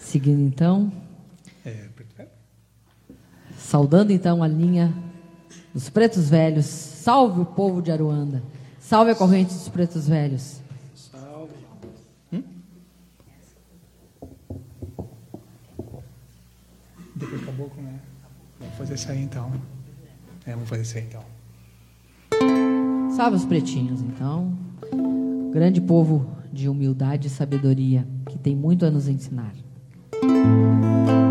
[0.06, 0.92] Seguindo então,
[1.64, 1.88] É,
[3.58, 4.94] saudando então a linha
[5.74, 6.64] dos pretos velhos.
[6.64, 8.40] Salve o povo de Aruanda.
[8.78, 10.60] Salve a corrente dos pretos velhos.
[10.94, 11.54] Salve.
[17.16, 17.98] depois acabou com, né?
[18.60, 19.52] Vamos fazer isso aí então.
[20.46, 21.24] É, vamos fazer isso aí então.
[23.16, 24.56] Salve os pretinhos, então.
[25.52, 29.65] Grande povo de humildade e sabedoria, que tem muito a nos ensinar.
[30.20, 31.25] Filho,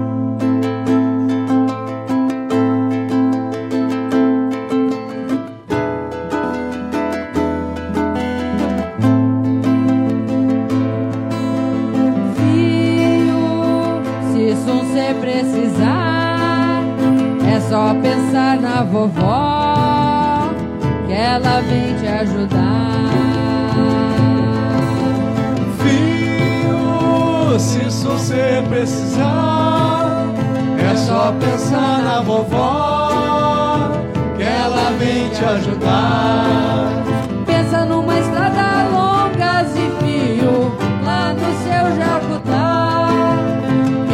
[37.45, 40.71] Pensa numa estrada longa e fio,
[41.03, 43.09] lá no seu jacutá,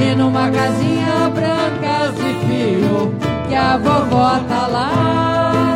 [0.02, 3.14] e numa casinha branca e fio,
[3.48, 5.76] que a vovó tá lá,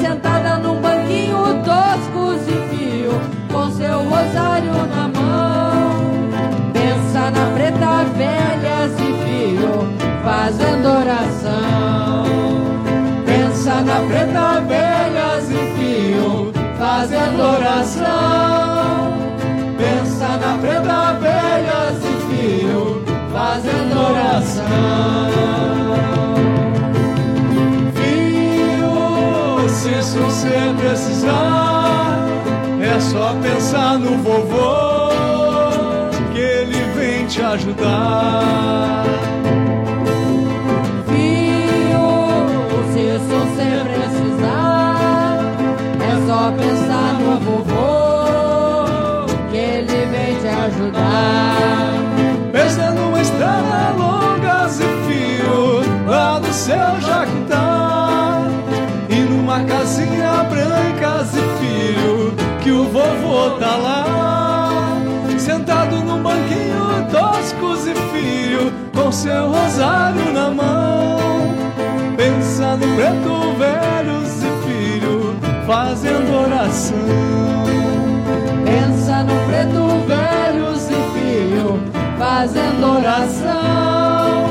[0.00, 3.20] sentada num banquinho tosco e fio,
[3.52, 6.70] com seu rosário na mão.
[6.72, 9.88] Pensa na preta velha e fio,
[10.22, 12.07] fazendo oração.
[13.78, 19.12] Na preta velha e fio, fazendo oração.
[19.78, 24.64] Pensa na preta velha e fio, fazendo oração.
[27.94, 32.18] Filho, se você precisar,
[32.82, 35.10] é só pensar no vovô,
[36.32, 39.04] que ele vem te ajudar.
[46.38, 51.92] Só pensar no vovô, que ele vem te ajudar.
[52.52, 58.48] Pensa numa estrada longa e fio lá no céu Jacutá
[59.08, 64.96] E numa casinha branca e filho que o vovô tá lá.
[65.38, 71.18] Sentado num banquinho tosco e filho com seu rosário na mão.
[72.16, 73.97] Pensa no preto velho
[75.68, 76.96] fazendo oração
[78.64, 80.74] Pensa no preto velho
[81.12, 81.80] filho,
[82.18, 84.48] fazendo oração.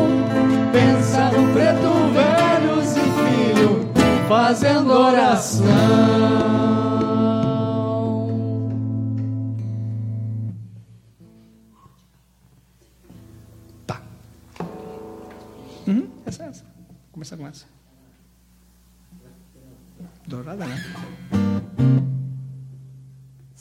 [0.72, 3.89] Pensa no preto velho filho
[4.27, 6.77] fazendo oração.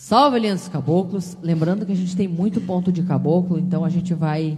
[0.07, 1.37] Salve, Alianças Caboclos.
[1.43, 4.57] Lembrando que a gente tem muito ponto de caboclo, então a gente vai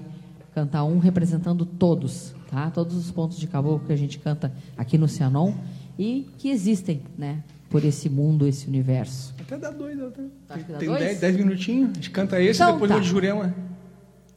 [0.54, 2.70] cantar um representando todos, tá?
[2.70, 5.54] Todos os pontos de caboclo que a gente canta aqui no Cianon
[5.98, 7.42] e que existem, né?
[7.70, 9.34] Por esse mundo, esse universo.
[9.40, 9.98] Até dá dois.
[9.98, 10.22] Até.
[10.50, 11.00] Acho que dá Tem dois?
[11.00, 11.92] dez, dez minutinhos.
[11.92, 12.98] A gente canta esse Então depois tá.
[12.98, 13.54] o de Jurema.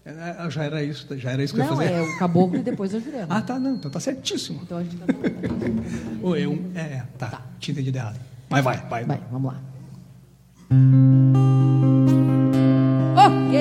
[0.05, 1.91] É, Já era isso, já era isso que eu ia Não, fazer.
[1.91, 3.27] é o caboclo e depois a Jurema.
[3.29, 3.75] Ah, tá, não.
[3.75, 4.61] Então tá certíssimo.
[4.63, 6.25] Então a gente canta um.
[6.25, 6.57] Ou eu.
[6.73, 7.41] É, tá.
[7.59, 8.17] Tinha entendido errado.
[8.49, 9.03] Mas vai, vai.
[9.03, 9.70] Vai, vamos lá.
[13.13, 13.57] Ok,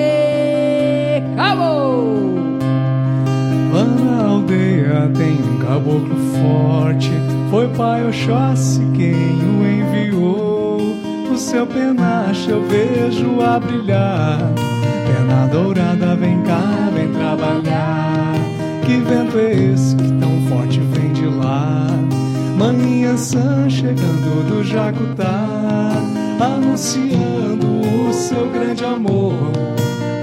[1.35, 2.23] acabou!
[3.73, 7.11] Lá na aldeia tem um caboclo forte.
[7.49, 10.77] Foi pai Oxóssi quem o enviou.
[11.29, 14.39] O seu penacho eu vejo a brilhar.
[15.05, 18.35] Perna dourada, vem cá, vem trabalhar.
[18.85, 21.87] Que vento é esse que tão forte vem de lá?
[22.57, 25.89] Maninha San chegando do Jacutá,
[26.41, 27.67] anunciando
[28.09, 29.33] o seu grande amor.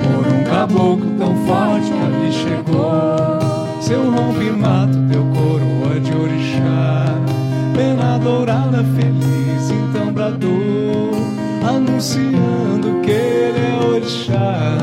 [0.03, 3.81] Por um caboclo tão forte que ali chegou.
[3.81, 7.15] Seu rompe-mato deu coroa de orixá.
[7.75, 11.13] Pena dourada feliz então bradou.
[11.67, 14.79] Anunciando que ele é orixá.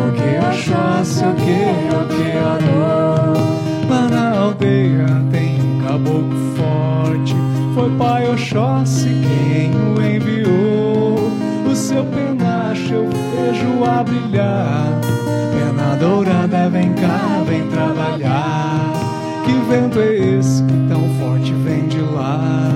[0.00, 3.34] O que Oxóssi, o que, o que Arô.
[3.88, 6.43] Lá na aldeia tem um caboclo.
[7.84, 11.30] Foi pai Oxóssi quem o enviou.
[11.70, 14.88] O seu penacho eu vejo a brilhar.
[15.52, 18.90] Pena dourada, vem cá, vem trabalhar.
[19.44, 22.70] Que vento é esse que tão forte vem de lá?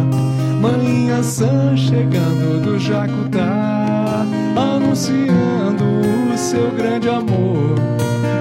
[0.60, 5.84] Maninha San chegando do Jacutá, anunciando
[6.34, 7.76] o seu grande amor.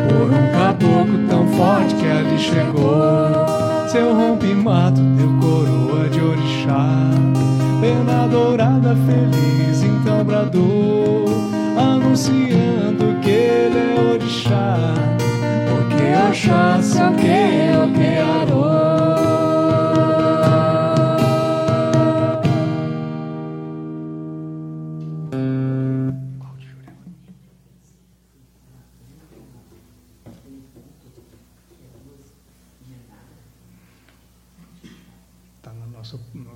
[0.09, 3.66] Por um caboclo tão forte que ali chegou.
[3.87, 6.89] Seu rompe-mato deu coroa de orixá.
[7.81, 9.67] Pena dourada feliz
[10.23, 11.25] bradou,
[11.77, 14.93] anunciando que ele é orixá.
[15.69, 18.19] Porque Oxóssi, o que, o que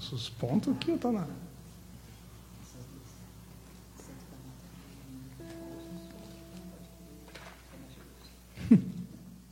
[0.02, 1.28] nossos pontos aqui ou tá na.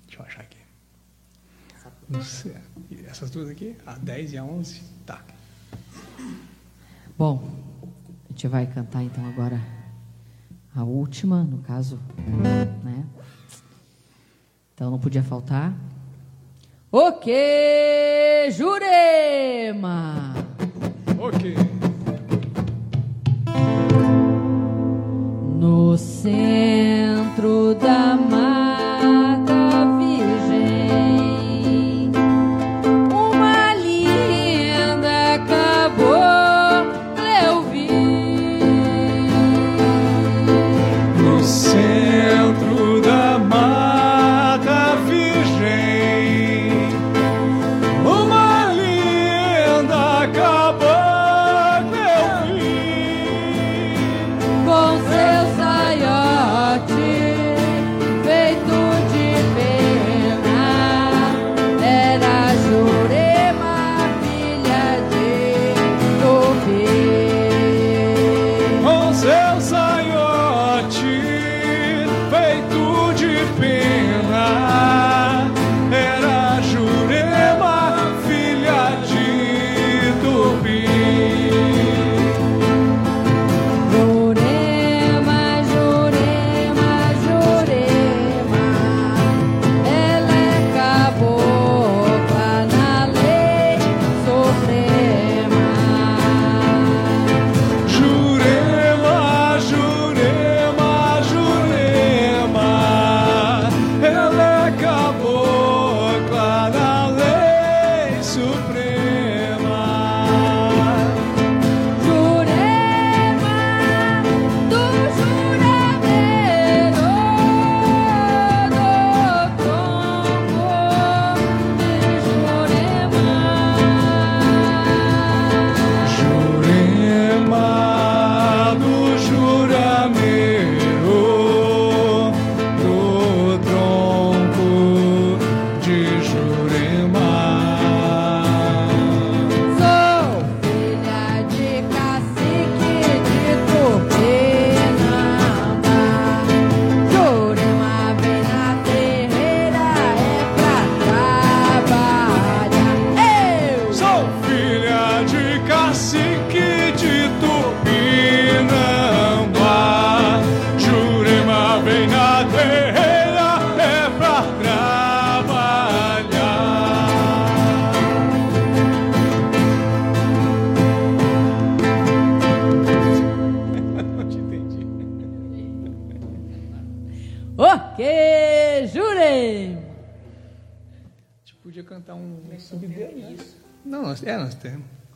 [0.07, 0.57] Deixa eu achar aqui.
[3.07, 3.75] Essas duas duas aqui?
[3.85, 4.81] A 10 e a 11?
[5.05, 5.23] Tá.
[7.15, 7.47] Bom,
[8.25, 9.61] a gente vai cantar então agora
[10.75, 11.99] a última, no caso,
[12.83, 13.05] né?
[14.73, 15.75] Então não podia faltar.
[16.91, 20.18] O que, Jurema?
[26.29, 26.68] No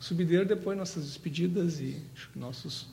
[0.04, 1.96] Subideiro, depois nossas despedidas e
[2.36, 2.86] nossos.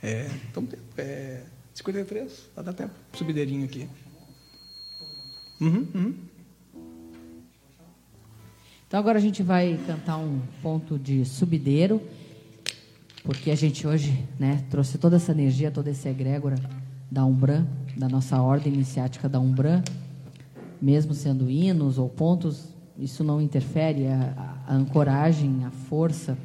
[0.00, 1.42] É, então, é,
[1.74, 2.94] 53, vai dar tempo.
[3.12, 3.88] Subideirinho aqui.
[5.60, 6.14] Uhum, uhum.
[8.86, 12.00] Então agora a gente vai cantar um ponto de subideiro,
[13.24, 16.54] porque a gente hoje né, trouxe toda essa energia, toda essa egrégora
[17.10, 17.66] da Umbran,
[17.96, 19.82] da nossa ordem iniciática da Umbran,
[20.80, 26.38] mesmo sendo hinos ou pontos, isso não interfere, a, a ancoragem, a força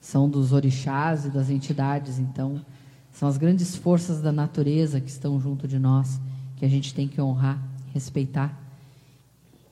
[0.00, 2.64] são dos orixás e das entidades, então
[3.12, 6.20] são as grandes forças da natureza que estão junto de nós,
[6.56, 7.60] que a gente tem que honrar,
[7.92, 8.56] respeitar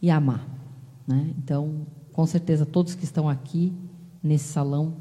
[0.00, 0.44] e amar.
[1.06, 1.32] Né?
[1.38, 3.72] Então, com certeza, todos que estão aqui
[4.22, 4.94] nesse salão,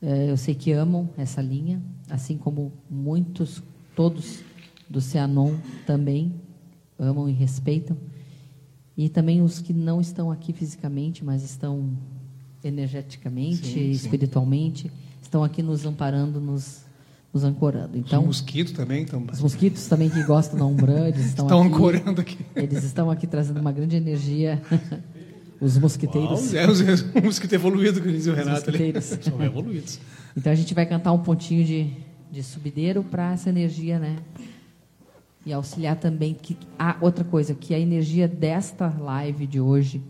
[0.00, 3.62] eh, eu sei que amam essa linha, assim como muitos,
[3.94, 4.42] todos
[4.88, 6.34] do Cianon também
[6.98, 7.96] amam e respeitam.
[8.96, 11.90] E também os que não estão aqui fisicamente, mas estão
[12.64, 13.90] energeticamente, Sim, sim.
[13.90, 14.90] espiritualmente,
[15.22, 16.82] estão aqui nos amparando, nos,
[17.32, 17.96] nos ancorando.
[17.98, 21.60] Então, Os mosquitos também estão os mosquitos também que gostam da Umbra, eles estão, estão
[21.62, 21.68] aqui.
[21.74, 22.38] ancorando aqui.
[22.54, 24.60] Eles estão aqui trazendo uma grande energia.
[25.58, 26.52] Os mosquiteiros.
[26.52, 28.92] Uau, é, os, os mosquitos evoluídos, que dizia o Renato ali.
[28.92, 29.04] mosquiteiros.
[29.24, 29.98] São evoluídos.
[30.36, 31.90] Então a gente vai cantar um pontinho de,
[32.30, 34.16] de subideiro para essa energia, né?
[35.46, 40.02] E auxiliar também que ah, outra coisa, que a energia desta live de hoje,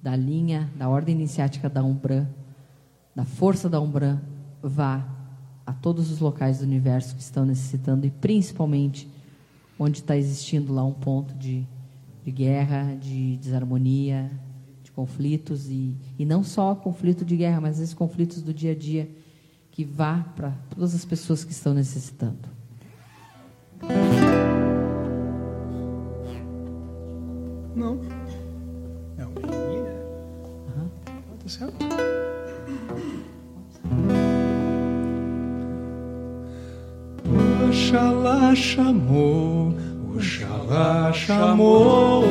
[0.00, 2.28] da linha, da ordem iniciática da Umbran,
[3.14, 4.20] da força da Umbran,
[4.62, 5.04] vá
[5.66, 9.10] a todos os locais do universo que estão necessitando e principalmente
[9.78, 11.66] onde está existindo lá um ponto de,
[12.24, 14.30] de guerra, de desarmonia,
[14.82, 18.76] de conflitos e, e não só conflito de guerra, mas esses conflitos do dia a
[18.76, 19.10] dia
[19.72, 22.48] que vá para todas as pessoas que estão necessitando.
[27.68, 33.56] Buscar os caboclos da Jurema no seu
[34.76, 36.64] Jurema.
[38.04, 39.74] Oxalá chamou,
[40.14, 42.24] Oxalá chamou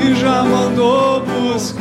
[0.00, 1.76] e já mandou buscar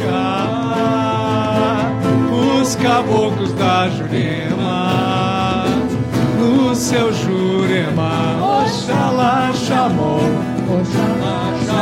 [2.41, 5.65] os caboclos da Jurema
[6.39, 8.61] no seu Jurema.
[8.61, 9.49] Oxalá, é
[10.71, 10.83] o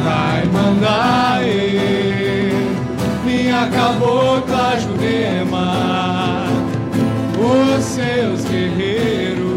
[0.00, 1.44] Mandai, mandai,
[3.22, 6.46] minha cabocla Jurema,
[7.36, 9.50] os seus guerreiros.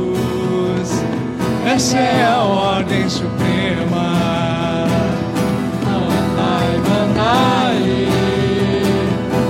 [1.66, 4.18] Essa é a ordem suprema.
[5.86, 8.10] Mandai, mandai,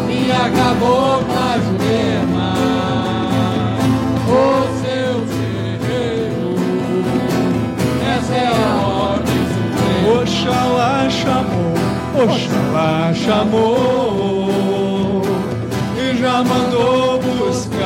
[0.05, 1.32] minha cabocla
[12.23, 14.49] Oxalá chamou
[15.97, 17.83] e já mandou buscar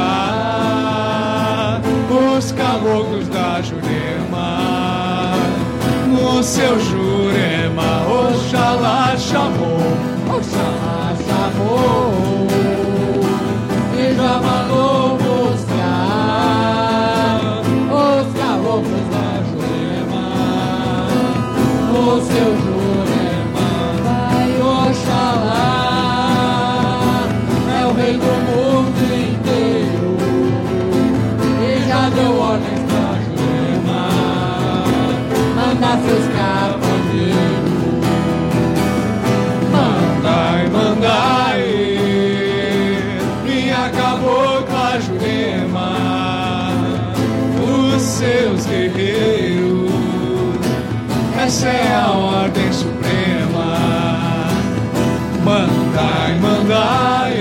[2.38, 5.34] os caboclos da Jurema
[6.05, 8.03] no seu Jurema.
[8.07, 9.26] Oxalá chamou,
[51.57, 53.77] Essa é a ordem suprema.
[55.43, 57.35] Mandai, mandai,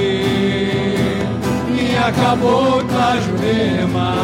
[1.68, 4.14] minha cabocla Jurema,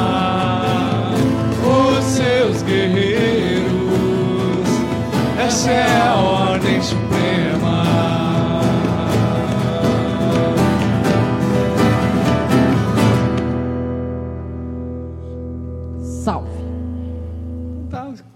[1.61, 3.71] os seus guerreiros.
[5.39, 7.02] Essa é a ordem suprema.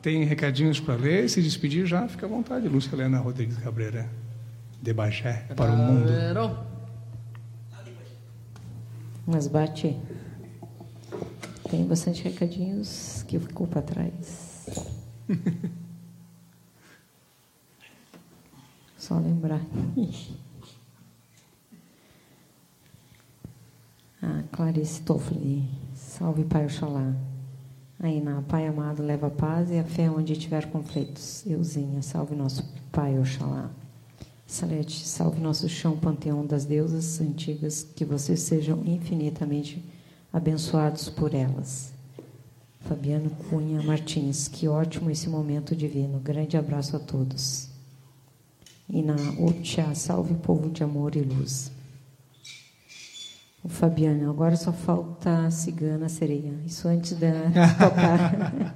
[0.06, 2.68] Tem recadinhos para ler, se despedir já, fica à vontade.
[2.68, 4.08] Lúcia Helena Rodrigues Cabreira,
[4.80, 6.08] de Bagé para o mundo.
[9.26, 9.96] Mas bate.
[11.68, 14.68] Tem bastante recadinhos que ficou para trás.
[18.96, 19.60] Só lembrar.
[24.22, 25.68] Ah, Clarice Toffoli.
[25.96, 27.12] Salve, Pai Oxalá.
[27.98, 31.44] Ainá, Pai amado, leva a paz e a fé onde tiver conflitos.
[31.46, 32.62] Euzinha, salve nosso
[32.92, 33.70] Pai Oxalá.
[34.46, 39.82] Salete, salve nosso chão panteão das deusas antigas, que vocês sejam infinitamente
[40.32, 41.92] abençoados por elas.
[42.80, 46.20] Fabiano Cunha Martins, que ótimo esse momento divino.
[46.20, 47.68] Grande abraço a todos.
[48.88, 51.72] E na Upcha, salve povo de amor e luz.
[53.66, 56.52] O Fabiano, agora só falta a cigana sereia.
[56.64, 57.26] Isso antes de
[57.76, 58.72] tocar.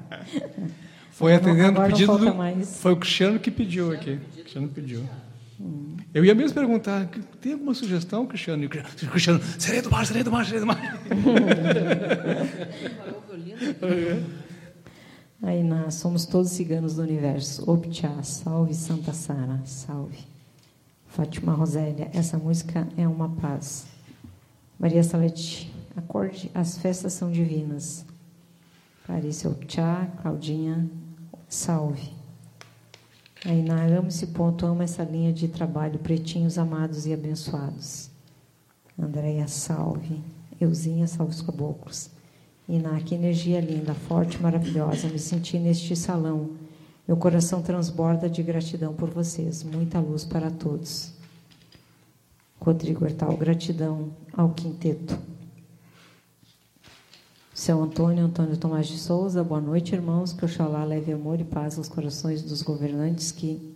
[1.12, 2.34] Foi não- atendendo o pedido falta do.
[2.34, 2.76] mais.
[2.80, 4.14] Foi o Cristiano que pediu aqui.
[4.14, 5.04] O Cristiano pediu.
[6.12, 7.08] Eu ia mesmo perguntar,
[7.40, 8.64] tem alguma sugestão, Cristiano?
[8.64, 10.80] E o Cristiano, Cristiano, sereia do mar, sereia do mar, sereia do mar.
[15.42, 17.70] Aí nós somos todos ciganos do universo.
[17.70, 20.18] Optcha, salve Santa Sara, salve.
[21.06, 23.86] Fátima Rosélia, essa música é uma paz.
[24.80, 28.02] Maria Salete, acorde, as festas são divinas.
[29.04, 30.88] Clarice Optcha, Claudinha,
[31.46, 32.10] salve.
[33.44, 38.10] Aí na amo esse ponto, amo essa linha de trabalho, pretinhos amados e abençoados.
[38.98, 40.18] Andréia, salve.
[40.58, 42.08] Euzinha, salve os caboclos.
[42.66, 45.08] Iná, que energia linda, forte, maravilhosa.
[45.08, 46.52] Me senti neste salão.
[47.06, 49.62] Meu coração transborda de gratidão por vocês.
[49.62, 51.19] Muita luz para todos.
[52.60, 55.18] Rodrigo Hertal, gratidão ao quinteto.
[57.54, 60.34] Seu Antônio, Antônio Tomás de Souza, boa noite, irmãos.
[60.34, 63.74] Que Oxalá leve amor e paz aos corações dos governantes que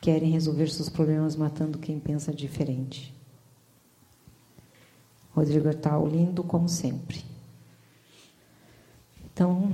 [0.00, 3.14] querem resolver seus problemas matando quem pensa diferente.
[5.30, 7.24] Rodrigo Hertal, lindo como sempre.
[9.32, 9.72] Então,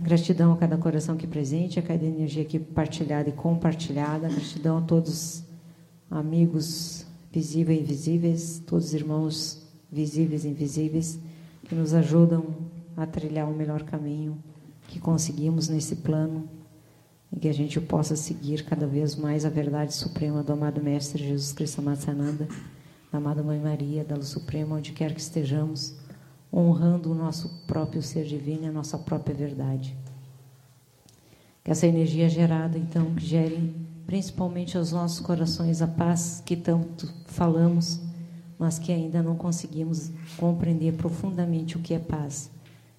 [0.00, 4.28] gratidão a cada coração que presente, a cada energia aqui partilhada e compartilhada.
[4.28, 5.42] Gratidão a todos
[6.08, 7.03] amigos
[7.34, 11.18] visíveis e invisíveis, todos os irmãos visíveis e invisíveis
[11.64, 12.46] que nos ajudam
[12.96, 14.38] a trilhar um melhor caminho
[14.86, 16.48] que conseguimos nesse plano
[17.32, 21.24] e que a gente possa seguir cada vez mais a verdade suprema do amado Mestre
[21.24, 22.46] Jesus Cristo Amassananda,
[23.10, 25.96] da amada Mãe Maria, da Luz Suprema, onde quer que estejamos,
[26.52, 29.96] honrando o nosso próprio ser divino e a nossa própria verdade.
[31.64, 33.74] Que essa energia gerada, então, que gere
[34.06, 38.00] principalmente aos nossos corações a paz que tanto falamos,
[38.58, 42.50] mas que ainda não conseguimos compreender profundamente o que é paz.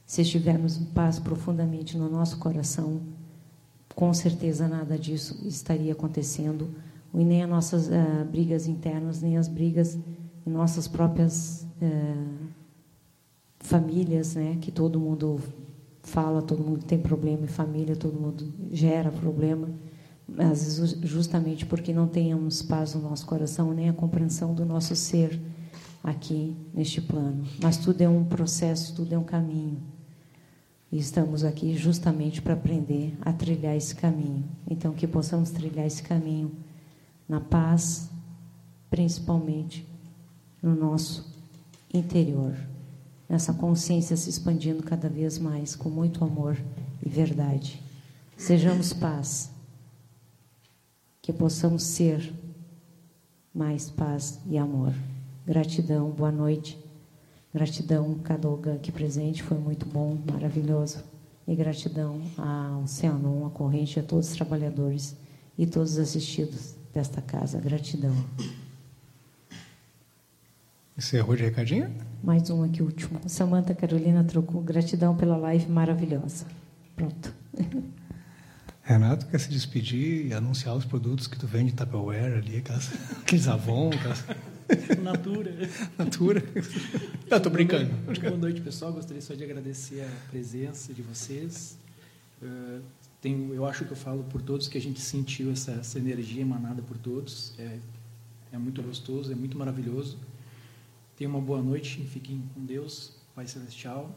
[0.06, 3.02] Se estivermos paz profundamente no nosso coração,
[3.96, 6.70] com certeza nada disso estaria acontecendo,
[7.14, 9.98] e nem as nossas uh, brigas internas, nem as brigas
[10.46, 12.48] em nossas próprias uh,
[13.60, 14.58] famílias, né?
[14.60, 15.40] Que todo mundo
[16.04, 19.70] fala, todo mundo tem problema em família, todo mundo gera problema,
[20.38, 24.96] às vezes justamente porque não tenhamos paz no nosso coração, nem a compreensão do nosso
[24.96, 25.40] ser
[26.04, 27.46] aqui neste plano.
[27.62, 29.78] Mas tudo é um processo, tudo é um caminho.
[30.92, 34.46] E estamos aqui justamente para aprender a trilhar esse caminho.
[34.70, 36.52] Então, que possamos trilhar esse caminho
[37.28, 38.10] na paz,
[38.90, 39.86] principalmente
[40.62, 41.34] no nosso
[41.94, 42.56] interior.
[43.28, 46.58] Nessa consciência se expandindo cada vez mais, com muito amor
[47.04, 47.82] e verdade.
[48.38, 49.55] Sejamos paz.
[51.26, 52.32] Que possamos ser
[53.52, 54.94] mais paz e amor.
[55.44, 56.78] Gratidão, boa noite.
[57.52, 61.04] Gratidão, Cadoga, aqui presente, foi muito bom, maravilhoso.
[61.48, 65.18] E gratidão ao Cianon, a corrente, a todos os trabalhadores
[65.58, 67.60] e todos os assistidos desta casa.
[67.60, 68.14] Gratidão.
[70.96, 71.92] Encerrou de recadinho?
[72.24, 73.20] Mais um aqui, último.
[73.28, 76.46] Samanta Carolina trocou gratidão pela live maravilhosa.
[76.96, 77.34] Pronto.
[78.86, 83.48] Renato quer se despedir e anunciar os produtos que tu vende Tupperware ali, aquelas, aqueles
[83.48, 84.24] Avon, aquelas...
[85.02, 85.52] Natura.
[85.98, 86.44] Natura.
[87.30, 87.92] Não, tô brincando.
[88.22, 88.94] Boa noite, pessoal.
[88.94, 91.78] Gostaria só de agradecer a presença de vocês.
[92.42, 92.82] Uh,
[93.22, 96.44] tenho, eu acho que eu falo por todos que a gente sentiu essa, essa energia
[96.44, 97.54] emanada por todos.
[97.58, 97.80] É,
[98.54, 100.20] é muito gostoso, é muito maravilhoso.
[101.18, 104.16] Tenham uma boa noite, fiquem com Deus, Pai Celestial,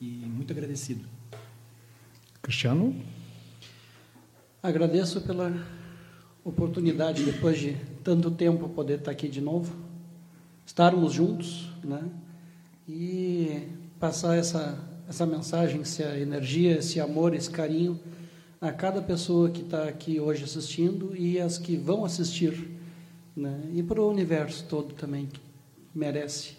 [0.00, 1.06] e muito agradecido.
[2.40, 2.94] Cristiano?
[4.66, 5.64] Agradeço pela
[6.44, 9.72] oportunidade, depois de tanto tempo, poder estar aqui de novo,
[10.66, 12.02] estarmos juntos, né?
[12.88, 13.62] E
[14.00, 14.76] passar essa,
[15.08, 18.00] essa mensagem, essa energia, esse amor, esse carinho
[18.60, 22.68] a cada pessoa que está aqui hoje assistindo e as que vão assistir,
[23.36, 23.70] né?
[23.72, 25.40] E para o universo todo também, que
[25.94, 26.56] merece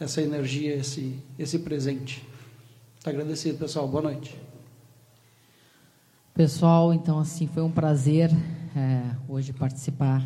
[0.00, 2.26] essa energia, esse, esse presente.
[3.04, 3.86] Agradecido, pessoal.
[3.86, 4.51] Boa noite.
[6.34, 8.30] Pessoal, então assim foi um prazer
[8.74, 10.22] é, hoje participar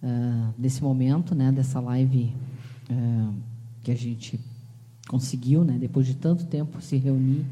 [0.00, 2.32] uh, desse momento, né, dessa live
[2.88, 3.34] uh,
[3.82, 4.38] que a gente
[5.08, 7.44] conseguiu, né, depois de tanto tempo se reunir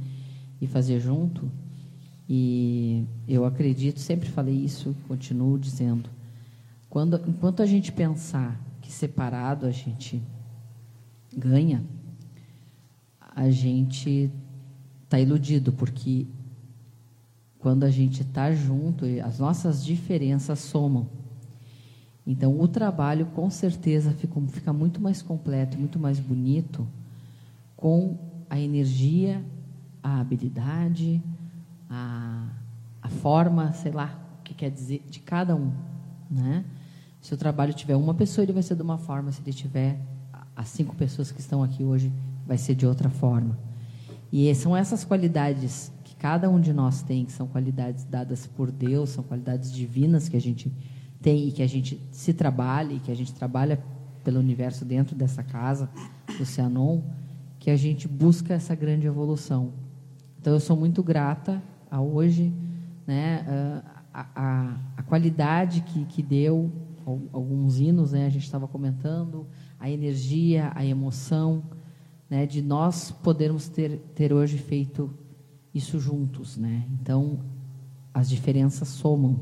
[0.60, 1.50] e fazer junto.
[2.28, 6.08] E eu acredito, sempre falei isso, continuo dizendo,
[6.88, 10.22] quando, enquanto a gente pensar que separado a gente
[11.36, 11.82] ganha,
[13.20, 14.30] a gente
[15.02, 16.28] está iludido, porque
[17.60, 21.06] quando a gente está junto, as nossas diferenças somam.
[22.26, 26.86] Então, o trabalho, com certeza, fica, fica muito mais completo, muito mais bonito
[27.76, 28.16] com
[28.48, 29.44] a energia,
[30.02, 31.22] a habilidade,
[31.88, 32.48] a,
[33.02, 35.72] a forma, sei lá, o que quer dizer, de cada um.
[36.30, 36.64] Né?
[37.20, 39.32] Se o trabalho tiver uma pessoa, ele vai ser de uma forma.
[39.32, 39.98] Se ele tiver
[40.56, 42.12] as cinco pessoas que estão aqui hoje,
[42.46, 43.58] vai ser de outra forma.
[44.32, 49.08] E são essas qualidades cada um de nós tem, que são qualidades dadas por Deus,
[49.08, 50.70] são qualidades divinas que a gente
[51.22, 53.82] tem e que a gente se trabalha e que a gente trabalha
[54.22, 55.88] pelo universo dentro dessa casa,
[56.36, 57.00] do Cianon,
[57.58, 59.72] que a gente busca essa grande evolução.
[60.38, 62.52] Então, eu sou muito grata a hoje,
[63.06, 63.82] né,
[64.12, 66.70] a, a, a qualidade que, que deu
[67.32, 69.46] alguns hinos, né, a gente estava comentando,
[69.78, 71.62] a energia, a emoção,
[72.28, 75.10] né, de nós podermos ter, ter hoje feito
[75.74, 76.84] isso juntos, né?
[77.00, 77.40] Então,
[78.12, 79.40] as diferenças somam.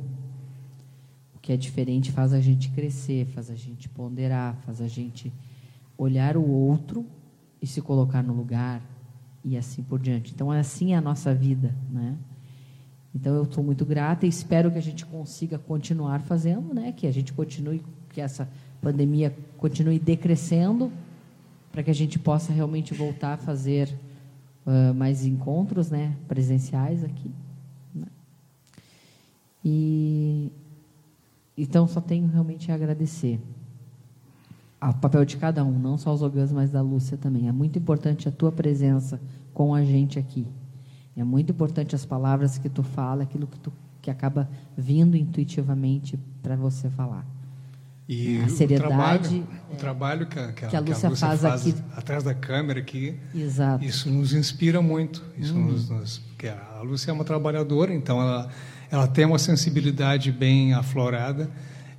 [1.34, 5.32] O que é diferente faz a gente crescer, faz a gente ponderar, faz a gente
[5.96, 7.06] olhar o outro
[7.60, 8.82] e se colocar no lugar
[9.44, 10.32] e assim por diante.
[10.34, 12.16] Então, assim é a nossa vida, né?
[13.14, 16.92] Então, eu estou muito grata e espero que a gente consiga continuar fazendo, né?
[16.92, 18.48] Que a gente continue, que essa
[18.82, 20.92] pandemia continue decrescendo,
[21.72, 23.92] para que a gente possa realmente voltar a fazer
[24.68, 27.30] uh, mais encontros né, presenciais aqui.
[27.94, 28.06] Né?
[29.64, 30.52] E
[31.56, 33.40] então só tenho realmente a agradecer
[34.80, 37.48] ao papel de cada um, não só os Ogãs, mas da Lúcia também.
[37.48, 39.20] É muito importante a tua presença
[39.52, 40.46] com a gente aqui.
[41.16, 46.16] É muito importante as palavras que tu fala, aquilo que tu que acaba vindo intuitivamente
[46.40, 47.26] para você falar.
[48.08, 51.10] E a seriedade, o trabalho, o trabalho que, a, que, que a, Lúcia, que a
[51.10, 53.84] Lúcia faz, faz, aqui atrás da câmera aqui, Exato.
[53.84, 55.22] isso nos inspira muito.
[55.36, 55.66] Isso uhum.
[55.66, 58.48] nos, nos, porque a Lúcia é uma trabalhadora, então ela,
[58.90, 61.50] ela tem uma sensibilidade bem aflorada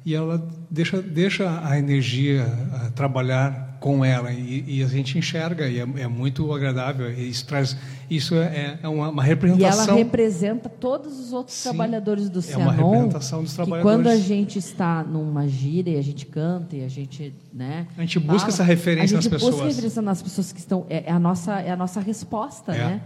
[0.05, 5.67] e ela deixa, deixa a energia a trabalhar com ela e, e, a gente enxerga
[5.67, 7.11] e é, é muito agradável.
[7.11, 7.77] Isso traz,
[8.09, 9.85] isso é, é uma, uma, representação.
[9.85, 12.63] E ela representa todos os outros Sim, trabalhadores do Cianon.
[12.63, 13.97] É uma representação dos trabalhadores.
[13.97, 17.87] Que quando a gente está numa gira e a gente canta e a gente, né?
[17.97, 19.43] A gente busca fala, essa referência nas pessoas.
[19.43, 20.85] A gente busca referência nas pessoas que estão.
[20.89, 22.77] É, é, a nossa, é a nossa resposta, é.
[22.77, 23.01] né?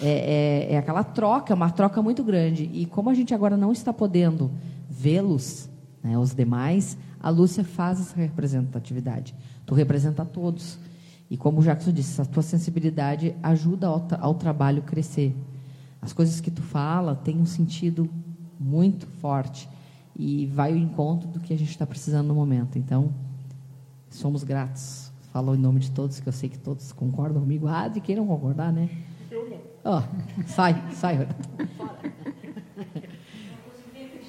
[0.00, 2.70] É, é, é aquela troca, uma troca muito grande.
[2.72, 4.50] E como a gente agora não está podendo
[4.88, 5.68] vê-los,
[6.02, 9.34] né, os demais, a Lúcia faz essa representatividade.
[9.64, 10.78] Tu representa todos.
[11.30, 15.34] E como o Jackson disse, a tua sensibilidade ajuda ao, ao trabalho crescer.
[16.00, 18.10] As coisas que tu fala têm um sentido
[18.58, 19.68] muito forte
[20.16, 22.76] e vai ao encontro do que a gente está precisando no momento.
[22.78, 23.14] Então,
[24.10, 25.12] somos gratos.
[25.32, 27.66] Falo em nome de todos, que eu sei que todos concordam comigo.
[27.68, 28.90] Ah, de quem não concordar, né?
[29.30, 29.58] Eu não.
[29.84, 31.26] Ó, oh, sai, sai.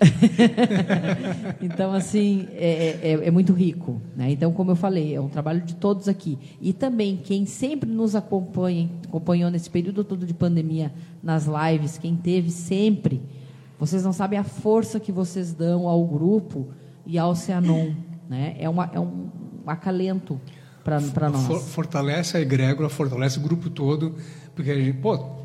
[1.61, 4.01] então, assim, é, é, é, muito rico.
[4.15, 4.31] Né?
[4.31, 6.38] Então, como eu falei, é um trabalho de todos aqui.
[6.61, 12.15] E também quem sempre nos acompanha, acompanhou nesse período todo de pandemia nas lives, quem
[12.15, 13.21] teve sempre,
[13.80, 16.69] vocês não sabem a força que vocês dão ao grupo
[17.05, 17.93] e ao Cianon.
[18.30, 18.55] Né?
[18.59, 19.30] É, uma, é um
[19.65, 20.39] acalento
[20.84, 21.69] para nós.
[21.69, 24.15] Fortalece a egrégora, fortalece o grupo todo,
[24.53, 25.42] porque a gente, pô,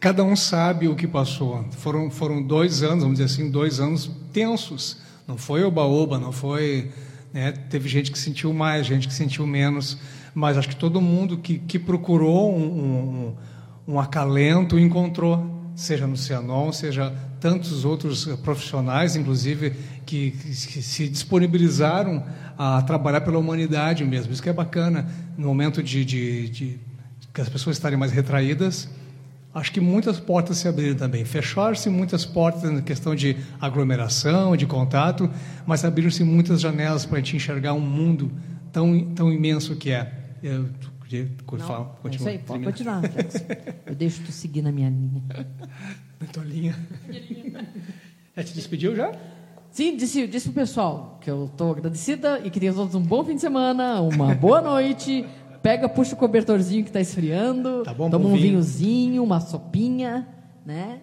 [0.00, 1.64] cada um sabe o que passou.
[1.72, 4.98] Foram, foram dois anos, vamos dizer assim, dois anos tensos.
[5.26, 6.90] Não foi oba-oba, não foi.
[7.32, 7.52] Né?
[7.52, 9.98] Teve gente que sentiu mais, gente que sentiu menos,
[10.34, 16.16] mas acho que todo mundo que, que procurou um, um, um acalento encontrou, seja no
[16.16, 19.72] Cianon, seja tantos outros profissionais, inclusive,
[20.04, 22.24] que, que, se disponibilizaram
[22.56, 24.32] a trabalhar pela humanidade mesmo.
[24.32, 25.06] Isso que é bacana,
[25.36, 26.80] no momento de, de, de
[27.32, 28.88] que as pessoas estarem mais retraídas,
[29.56, 31.24] acho que muitas portas se abriram também.
[31.24, 35.30] Fecharam-se muitas portas na questão de aglomeração, de contato,
[35.66, 38.30] mas abriram-se muitas janelas para a gente enxergar um mundo
[38.70, 40.12] tão, tão imenso que é.
[40.42, 40.68] Eu,
[42.02, 43.02] Não, é isso aí, pode continuar.
[43.86, 45.22] Eu deixo tu seguir na minha linha.
[46.20, 46.74] Na tua linha.
[48.34, 49.12] Já te despediu já?
[49.70, 53.22] Sim, disse, disse pro pessoal que eu estou agradecida e que tenham todos um bom
[53.22, 55.26] fim de semana, uma boa noite,
[55.66, 58.50] pega, puxa o cobertorzinho que está esfriando, tá bom, toma um vinho.
[58.50, 60.28] vinhozinho, uma sopinha,
[60.64, 61.00] né?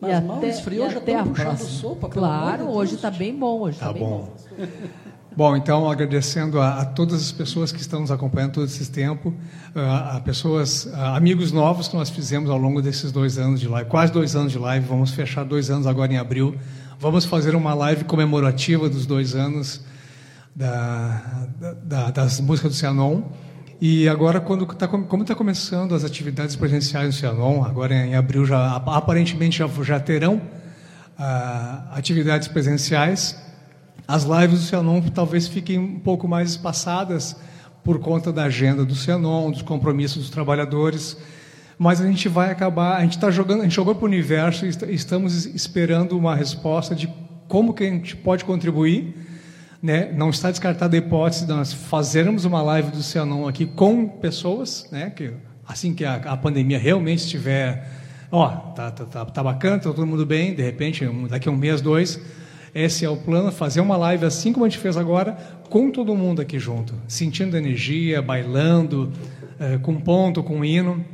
[0.00, 1.56] Mas e mal até, esfriou, já até a próxima.
[1.56, 2.08] sopa.
[2.08, 3.62] Claro, hoje está bem bom.
[3.62, 4.30] Hoje tá, tá bom.
[4.56, 4.66] bom.
[5.36, 9.34] Bom, então agradecendo a, a, todas as pessoas que estão nos acompanhando todo esse tempo,
[9.74, 13.66] a, a pessoas, a amigos novos que nós fizemos ao longo desses dois anos de
[13.66, 16.54] live, quase dois anos de live, vamos fechar dois anos agora em abril.
[17.00, 19.80] Vamos fazer uma live comemorativa dos dois anos
[20.54, 21.48] da,
[21.82, 23.22] da, das músicas do Cianon.
[23.80, 28.46] E agora, quando tá, como está começando as atividades presenciais no Cianon, agora em abril
[28.46, 30.40] já aparentemente já, já terão
[31.18, 33.36] ah, atividades presenciais,
[34.06, 37.36] as lives do Cianon talvez fiquem um pouco mais espaçadas
[37.82, 41.16] por conta da agenda do Cianon, dos compromissos dos trabalhadores,
[41.78, 44.64] mas a gente vai acabar, a gente está jogando, a gente jogou para o universo
[44.64, 47.12] e estamos esperando uma resposta de
[47.48, 49.23] como que a gente pode contribuir
[49.84, 54.08] né, não está descartada a hipótese de nós fazermos uma live do Cianon aqui com
[54.08, 55.30] pessoas, né, que
[55.68, 57.86] assim que a, a pandemia realmente estiver,
[58.32, 61.56] ó, tá, tá, tá, tá bacana, tá todo mundo bem, de repente, daqui a um
[61.56, 62.18] mês, dois,
[62.74, 65.32] esse é o plano, fazer uma live assim como a gente fez agora,
[65.68, 69.12] com todo mundo aqui junto, sentindo energia, bailando,
[69.60, 71.04] é, com ponto, com hino.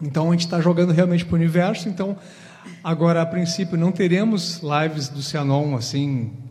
[0.00, 1.88] Então a gente está jogando realmente para o universo.
[1.88, 2.16] Então,
[2.82, 6.43] agora, a princípio, não teremos lives do Cianon assim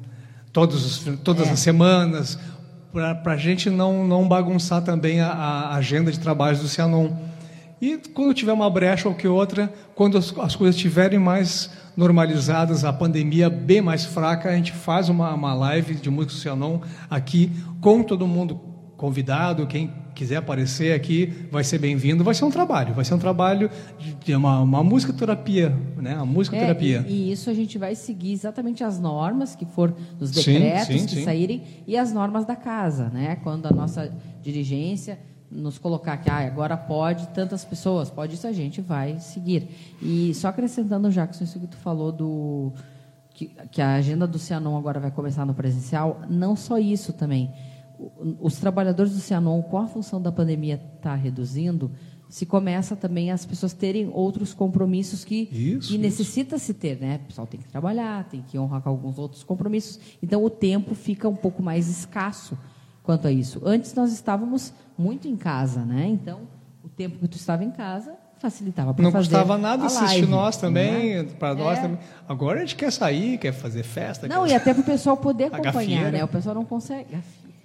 [0.54, 1.52] todos, todas é.
[1.52, 2.38] as semanas,
[2.92, 7.10] para a gente não, não bagunçar também a, a, agenda de trabalhos do Cianon.
[7.82, 12.86] E quando tiver uma brecha ou que outra, quando as, as coisas estiverem mais normalizadas,
[12.86, 16.80] a pandemia bem mais fraca, a gente faz uma, uma live de música do Cianon
[17.10, 17.52] aqui,
[17.82, 18.73] com todo mundo
[19.04, 22.24] convidado, quem quiser aparecer aqui, vai ser bem-vindo.
[22.24, 23.70] Vai ser um trabalho, vai ser um trabalho
[24.24, 26.16] de, uma, uma musicoterapia, né?
[26.16, 27.04] Uma musicoterapia.
[27.06, 30.88] É, e, e, isso a gente vai seguir exatamente as normas que for dos decretos
[30.88, 31.24] sim, sim, que sim.
[31.26, 33.36] saírem e as normas da casa, né?
[33.44, 34.10] Quando a nossa
[34.42, 35.20] dirigência
[35.52, 39.68] nos colocar que ah, agora pode tantas pessoas, pode isso a gente vai seguir.
[40.02, 42.72] E só acrescentando, Jackson, isso que tu falou do
[43.34, 47.52] que, que a agenda do Cianon agora vai começar no presencial, não só isso também.
[48.42, 51.92] Os trabalhadores do Cianon, com a função da pandemia estar tá reduzindo,
[52.34, 57.20] se começa também as pessoas terem outros compromissos que, isso, que necessita se ter, né?
[57.24, 60.00] O pessoal tem que trabalhar, tem que honrar com alguns outros compromissos.
[60.22, 62.58] Então o tempo fica um pouco mais escasso
[63.04, 63.62] quanto a isso.
[63.64, 66.08] Antes nós estávamos muito em casa, né?
[66.08, 66.42] Então,
[66.84, 71.24] o tempo que tu estava em casa facilitava para Não custava nada assistir nós também,
[71.24, 71.30] né?
[71.38, 71.82] para nós é.
[71.84, 72.00] também.
[72.28, 74.28] Agora a gente quer sair, quer fazer festa.
[74.28, 74.52] Não, quer...
[74.52, 76.24] e até para o pessoal poder acompanhar, né?
[76.24, 77.16] O pessoal não consegue.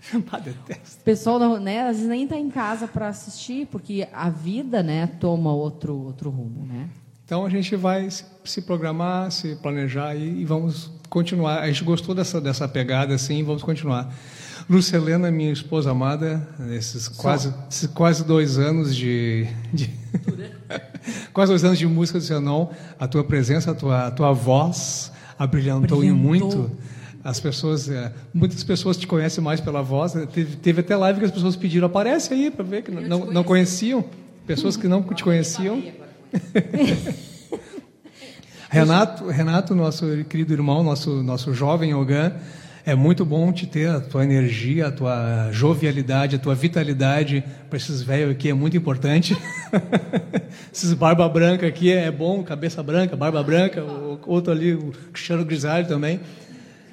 [0.15, 4.83] o pessoal não, né, às vezes nem está em casa para assistir, porque a vida,
[4.83, 6.89] né, toma outro outro rumo, né?
[7.25, 11.61] Então a gente vai se programar, se planejar e, e vamos continuar.
[11.61, 14.11] A gente gostou dessa dessa pegada assim, vamos continuar.
[14.69, 19.91] Lucelena, minha esposa amada, nesses quase, esses quase dois anos de, de
[21.33, 22.69] quase dois anos de música do Zenon,
[22.99, 26.71] a tua presença, a tua, a tua voz abrilhantou, em muito.
[27.23, 30.13] As pessoas, é, muitas pessoas te conhecem mais pela voz.
[30.33, 33.45] Teve, teve até live que as pessoas pediram, aparece aí para ver que não, não
[33.45, 34.05] conheciam,
[34.47, 35.83] pessoas que não te conheciam.
[38.71, 42.35] Renato, Renato, nosso querido irmão, nosso nosso jovem Ogan,
[42.85, 47.77] é muito bom te ter a tua energia, a tua jovialidade, a tua vitalidade para
[47.77, 49.37] esses velhos aqui é muito importante.
[50.73, 55.45] esses barba branca aqui é bom, cabeça branca, barba branca, o outro ali, o Cristiano
[55.45, 56.21] Grisalho também.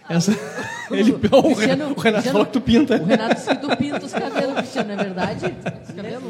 [0.07, 0.31] Essa,
[0.91, 3.01] ele, o, Cristiano, o Renato falou que tu pinta.
[3.01, 5.55] O Renato disse que tu pinta os cabelos, Cristiano, é verdade?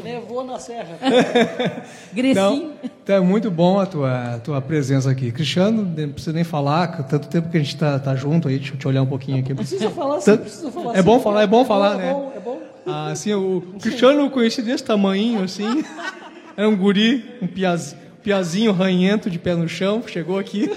[0.02, 0.96] Levou na serra.
[2.12, 2.72] Grecinho.
[2.82, 5.30] Então, então, é muito bom a tua, a tua presença aqui.
[5.30, 8.72] Cristiano, não precisa nem falar, tanto tempo que a gente está tá junto aí, deixa
[8.72, 9.50] eu te olhar um pouquinho aqui.
[9.50, 12.10] Não precisa falar sim, precisa falar É bom falar, é bom falar, é né?
[12.10, 12.62] É bom, é bom.
[12.86, 15.84] Ah, assim, o Cristiano eu conheci desse tamanho, assim.
[16.56, 20.70] Era um guri, um piaz, piazinho ranhento de pé no chão, chegou aqui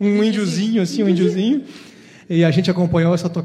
[0.00, 1.64] um índiozinho, assim, um índiozinho.
[2.28, 3.44] E a gente acompanhou essa tua,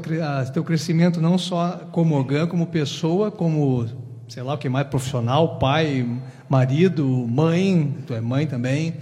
[0.52, 3.86] teu crescimento não só como orgã, como pessoa, como,
[4.28, 6.06] sei lá o que mais, profissional, pai,
[6.48, 8.94] marido, mãe, tu é mãe também.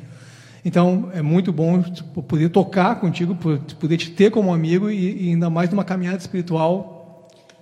[0.62, 1.82] Então, é muito bom
[2.28, 6.99] poder tocar contigo, poder te ter como amigo e, e ainda mais numa caminhada espiritual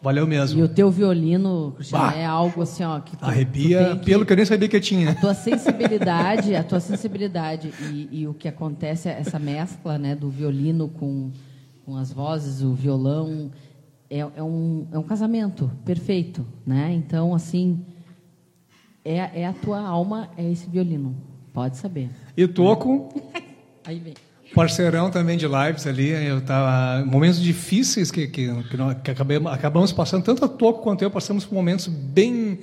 [0.03, 0.61] Valeu mesmo.
[0.61, 4.05] E o teu violino, Cristiano, bah, é algo assim, ó, que tu, arrepia, tu que,
[4.05, 5.11] pelo que eu nem sabia que eu tinha.
[5.11, 10.31] A tua sensibilidade, a tua sensibilidade e, e, o que acontece essa mescla, né, do
[10.31, 11.31] violino com
[11.85, 13.51] com as vozes, o violão,
[14.11, 16.93] é, é um é um casamento perfeito, né?
[16.93, 17.83] Então, assim,
[19.03, 21.17] é, é a tua alma, é esse violino.
[21.53, 22.11] Pode saber.
[22.37, 23.09] E toco.
[23.87, 24.15] Aí vem
[24.55, 26.11] parceirão também de lives ali.
[26.11, 30.83] Eu tava momentos difíceis que que, que, nós, que acabamos, acabamos passando tanto a Toco
[30.83, 32.59] quanto eu passamos por momentos bem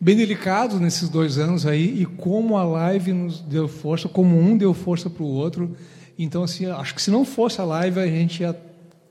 [0.00, 4.56] bem delicados nesses dois anos aí e como a live nos deu força, como um
[4.56, 5.76] deu força para o outro.
[6.18, 8.54] Então assim, acho que se não fosse a live a gente ia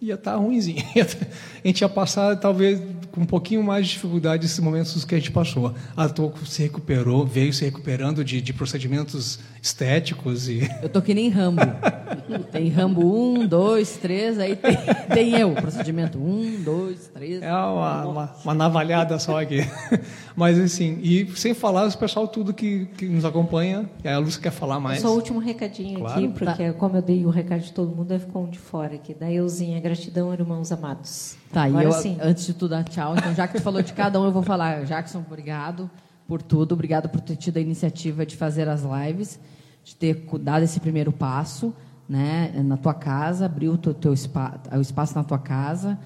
[0.03, 0.83] ia estar tá ruimzinho.
[0.95, 2.81] a gente ia passar talvez
[3.13, 5.73] com um pouquinho mais de dificuldade esses momentos que a gente passou.
[5.95, 10.69] A Toco se recuperou, veio se recuperando de, de procedimentos estéticos e.
[10.81, 11.61] Eu tô que nem Rambo.
[12.51, 14.77] tem Rambo um, dois, três, aí tem,
[15.13, 17.41] tem eu, procedimento um, dois, três.
[17.41, 19.59] É uma, uma, uma, navalhada só aqui.
[20.35, 23.89] Mas assim, e sem falar o pessoal tudo que, que nos acompanha.
[24.03, 25.01] A Lúcia quer falar mais.
[25.01, 26.17] Só o último recadinho claro.
[26.17, 26.73] aqui, porque tá.
[26.73, 29.13] como eu dei o recado de todo mundo, aí ficou um de fora aqui.
[29.13, 31.37] Da Euzinha, gratidão, irmãos amados.
[31.51, 32.17] Tá, Agora, e eu, sim.
[32.19, 33.15] antes de tudo, dar tchau.
[33.15, 34.85] Então, já que tu falou de cada um, eu vou falar.
[34.85, 35.89] Jackson, obrigado
[36.27, 36.73] por tudo.
[36.73, 39.39] Obrigado por ter tido a iniciativa de fazer as lives,
[39.83, 41.73] de ter dado esse primeiro passo
[42.09, 45.97] né, na tua casa, abriu o teu, teu espaço, o espaço na tua casa.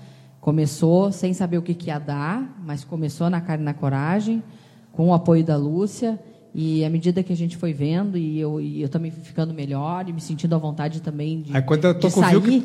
[0.41, 4.43] Começou sem saber o que, que ia dar, mas começou na cara e na coragem,
[4.91, 6.19] com o apoio da Lúcia.
[6.59, 9.53] E à medida que a gente foi vendo, e eu, e eu também fui ficando
[9.53, 12.31] melhor, e me sentindo à vontade também de, Aí quando eu tô com sair.
[12.31, 12.61] Viu que,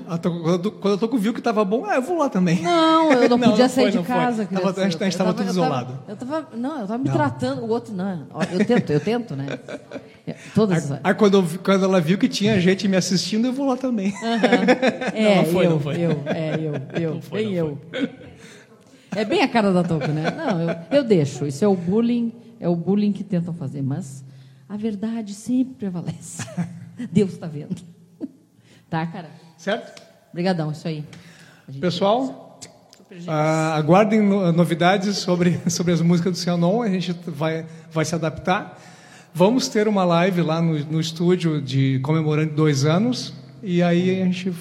[0.81, 2.63] quando eu tô com viu que estava bom, ah, eu vou lá também.
[2.63, 4.47] Não, eu não, não podia não sair foi, de casa.
[4.47, 5.99] Tava, a gente estava tudo isolado.
[6.09, 7.15] Eu tava, não, eu estava me não.
[7.15, 8.29] tratando, o outro não.
[8.51, 9.59] Eu tento, eu tento, né?
[10.55, 13.77] Todas aí, aí quando, quando, ela viu que tinha gente me assistindo, eu vou lá
[13.77, 14.09] também.
[14.09, 15.13] Uhum.
[15.13, 16.01] É, não, não foi, eu, não foi.
[16.01, 17.79] Eu, é, eu, eu, foi, bem eu.
[19.15, 20.31] É bem a cara da Toco, né?
[20.35, 21.47] Não, eu, eu deixo.
[21.47, 24.25] Isso é o bullying, é o bullying que tentam fazer, mas
[24.69, 26.43] a verdade sempre prevalece.
[27.13, 27.77] Deus está vendo.
[28.89, 29.31] Tá, cara?
[29.57, 30.03] Certo?
[30.31, 31.03] Obrigadão, isso aí.
[31.81, 32.61] Pessoal,
[33.27, 38.15] Ah, aguardem no- novidades sobre, sobre as músicas do Cianon, a gente vai, vai se
[38.15, 38.79] adaptar.
[39.35, 43.33] Vamos ter uma live lá no, no estúdio de comemorando dois anos,
[43.63, 44.53] e aí a gente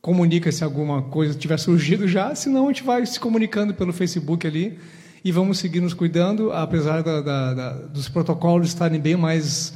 [0.00, 4.44] comunica se alguma coisa tiver surgido já, senão a gente vai se comunicando pelo Facebook
[4.46, 4.78] ali
[5.24, 9.74] e vamos seguir nos cuidando, apesar da- da- da- dos protocolos estarem bem mais,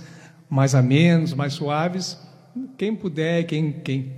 [0.49, 2.19] mais amenos, mais suaves.
[2.79, 4.13] Quem puder, quem, quem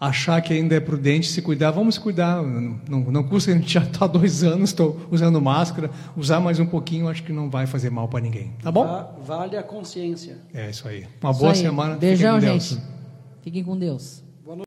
[0.00, 2.42] achar que ainda é prudente se cuidar, vamos se cuidar.
[2.42, 6.40] Não, não, não custa, a gente já está há dois anos, estou usando máscara, usar
[6.40, 8.52] mais um pouquinho, acho que não vai fazer mal para ninguém.
[8.62, 8.84] Tá bom?
[8.86, 10.36] Va- Vale a consciência.
[10.52, 11.06] É isso aí.
[11.22, 11.58] Uma Isso boa aí.
[11.58, 11.94] semana.
[11.94, 12.64] Fiquem Beijão, Deus.
[12.64, 12.82] gente.
[13.42, 14.23] Fiquem com Deus.